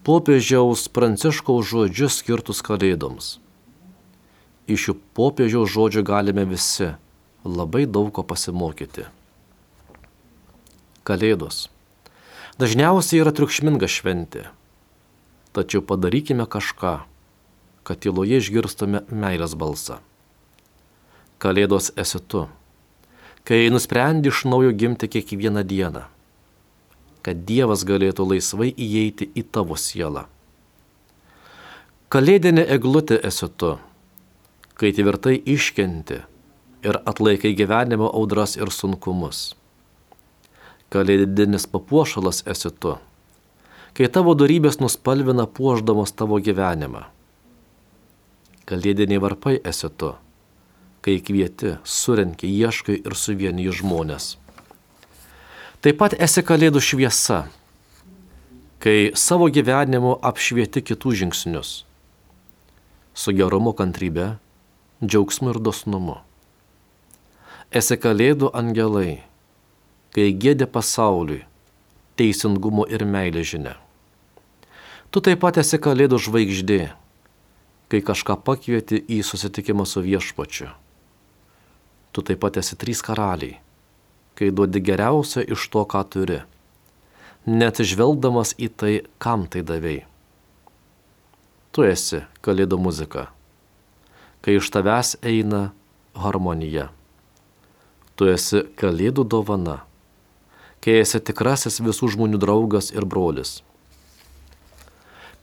popiežiaus 0.06 0.86
pranciškaus 0.94 1.66
žodžius 1.70 2.20
skirtus 2.22 2.62
kalėdoms. 2.64 3.36
Iš 4.70 4.88
šių 4.88 4.94
popiežiaus 5.18 5.72
žodžių 5.74 6.02
galime 6.06 6.46
visi 6.48 6.92
labai 7.44 7.84
daug 7.86 8.12
ko 8.14 8.22
pasimokyti. 8.26 9.06
Kalėdos. 11.06 11.66
Dažniausiai 12.58 13.20
yra 13.22 13.34
triukšminga 13.36 13.90
šventė 13.90 14.46
tačiau 15.56 15.80
padarykime 15.80 16.44
kažką, 16.44 16.92
kad 17.86 18.02
tyloje 18.04 18.42
išgirstume 18.42 19.06
meilės 19.08 19.56
balsą. 19.56 20.02
Kalėdos 21.40 21.94
esi 21.96 22.20
tu, 22.20 22.44
kai 23.46 23.70
nusprendi 23.70 24.28
iš 24.28 24.44
naujo 24.50 24.72
gimti 24.74 25.08
kiekvieną 25.08 25.62
dieną, 25.62 26.02
kad 27.22 27.44
Dievas 27.46 27.84
galėtų 27.86 28.26
laisvai 28.32 28.72
įeiti 28.74 29.28
į 29.38 29.44
tavo 29.54 29.78
sielą. 29.78 30.24
Kalėdinė 32.10 32.64
eglutė 32.74 33.20
esi 33.30 33.46
tu, 33.58 33.76
kai 34.74 34.90
tvirtai 34.94 35.36
iškenti 35.54 36.20
ir 36.86 36.98
atlaikai 37.06 37.54
gyvenimo 37.58 38.10
audras 38.10 38.56
ir 38.58 38.70
sunkumus. 38.74 39.54
Kalėdinis 40.90 41.70
papuošalas 41.70 42.42
esi 42.50 42.70
tu, 42.70 42.98
kai 43.94 44.10
tavo 44.10 44.34
darybės 44.38 44.78
nuspalvina 44.82 45.46
puoždamos 45.46 46.14
tavo 46.18 46.42
gyvenimą. 46.42 47.06
Kalėdiniai 48.66 49.22
varpai 49.22 49.60
esi 49.62 49.90
tu, 49.98 50.16
kai 51.06 51.20
kvieti, 51.22 51.76
surenki, 51.86 52.48
ieškai 52.50 52.96
ir 53.06 53.14
suvienyji 53.14 53.70
žmonės. 53.78 54.24
Taip 55.78 56.00
pat 56.00 56.16
esi 56.18 56.42
kalėdų 56.42 56.80
šviesa, 56.82 57.44
kai 58.82 59.12
savo 59.14 59.46
gyvenimu 59.46 60.16
apšvieti 60.18 60.80
kitų 60.82 61.12
žingsnius. 61.20 61.84
Su 63.14 63.30
gerumu 63.38 63.70
kantrybė, 63.78 64.32
džiaugsmu 64.98 65.52
ir 65.54 65.60
dosnumu. 65.62 66.16
Esi 67.70 67.94
kalėdų 68.02 68.50
angelai, 68.50 69.20
kai 70.10 70.32
gėdė 70.34 70.66
pasauliui, 70.66 71.44
teisingumo 72.18 72.88
ir 72.90 73.04
meilė 73.06 73.44
žinia. 73.46 73.76
Tu 75.14 75.22
taip 75.22 75.38
pat 75.44 75.62
esi 75.62 75.78
kalėdų 75.78 76.18
žvaigždė, 76.26 76.80
kai 77.94 78.02
kažką 78.02 78.40
pakvieti 78.42 78.98
į 79.06 79.20
susitikimą 79.22 79.86
su 79.86 80.02
viešpačiu. 80.02 80.72
Tu 82.16 82.22
taip 82.24 82.38
pat 82.40 82.56
esi 82.56 82.78
trys 82.80 83.02
karaliai, 83.04 83.58
kai 84.40 84.46
duodi 84.48 84.80
geriausia 84.80 85.42
iš 85.52 85.66
to, 85.68 85.82
ką 85.84 86.00
turi, 86.08 86.38
net 87.44 87.76
žvelgdamas 87.84 88.54
į 88.56 88.68
tai, 88.72 88.92
kam 89.20 89.42
tai 89.52 89.60
davėjai. 89.68 90.06
Tu 91.76 91.82
esi 91.84 92.22
kalėdų 92.40 92.78
muzika, 92.80 93.26
kai 94.40 94.54
iš 94.56 94.70
tavęs 94.72 95.10
eina 95.20 95.60
harmonija. 96.16 96.86
Tu 98.16 98.30
esi 98.32 98.62
kalėdų 98.80 99.26
dovana, 99.34 99.82
kai 100.80 100.94
esi 101.02 101.20
tikrasis 101.20 101.82
visų 101.84 102.08
žmonių 102.14 102.40
draugas 102.40 102.88
ir 102.96 103.04
brolis. 103.04 103.58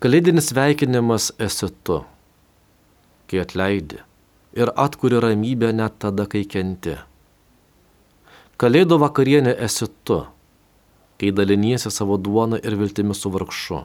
Kalėdinis 0.02 0.50
sveikinimas 0.50 1.30
esi 1.38 1.70
tu, 1.86 2.00
kai 3.30 3.44
atleidi 3.46 4.02
ir 4.58 4.72
atkuri 4.76 5.20
ramybę 5.22 5.74
net 5.74 6.00
tada, 6.00 6.26
kai 6.30 6.44
kenti. 6.50 6.98
Kalėdų 8.62 9.00
vakarienė 9.02 9.56
esi 9.66 9.89
tu, 10.08 10.22
kai 11.20 11.34
daliniesi 11.36 11.92
savo 11.92 12.20
duoną 12.22 12.62
ir 12.62 12.78
viltimi 12.80 13.18
su 13.18 13.32
vargšu, 13.34 13.82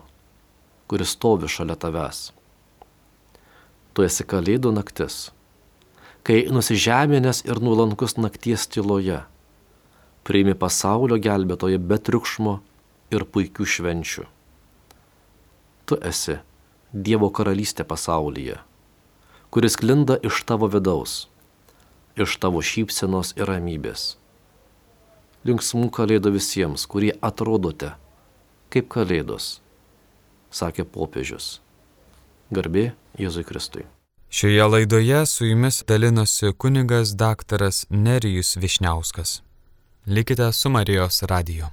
kuris 0.89 1.17
stovi 1.17 1.51
šalia 1.51 1.79
tavęs. 1.81 2.29
Tu 3.97 4.07
esi 4.07 4.29
kalėdų 4.29 4.73
naktis, 4.77 5.33
kai 6.23 6.45
nusižeminęs 6.53 7.45
ir 7.49 7.61
nuolankus 7.65 8.19
nakties 8.21 8.69
tyloje, 8.71 9.23
priimi 10.29 10.55
pasaulio 10.55 11.17
gelbėtoje 11.17 11.81
be 11.81 11.99
triukšmo 11.99 12.59
ir 13.11 13.25
puikių 13.25 13.67
švenčių 13.77 14.29
tu 15.89 15.97
esi 16.05 16.37
Dievo 16.89 17.29
karalystė 17.37 17.85
pasaulyje, 17.85 18.55
kuris 19.51 19.77
klinda 19.77 20.19
iš 20.23 20.43
tavo 20.49 20.69
vidaus, 20.73 21.29
iš 22.17 22.37
tavo 22.43 22.63
šypsenos 22.65 23.35
ir 23.39 23.49
ramybės. 23.49 24.17
Linksmų 25.47 25.89
kalėdų 25.95 26.35
visiems, 26.35 26.85
kurie 26.91 27.15
atrodote 27.23 27.95
kaip 28.73 28.89
kalėdos, 28.93 29.61
sakė 30.53 30.85
popiežius. 30.85 31.59
Garbė 32.53 32.91
Jėzui 33.21 33.45
Kristui. 33.49 33.87
Šioje 34.29 34.65
laidoje 34.69 35.23
su 35.27 35.49
jumis 35.49 35.81
dalinosi 35.89 36.53
kunigas 36.53 37.15
daktaras 37.17 37.87
Nerijus 37.89 38.57
Višniauskas. 38.61 39.41
Likite 40.07 40.53
su 40.53 40.71
Marijos 40.73 41.23
radiju. 41.23 41.69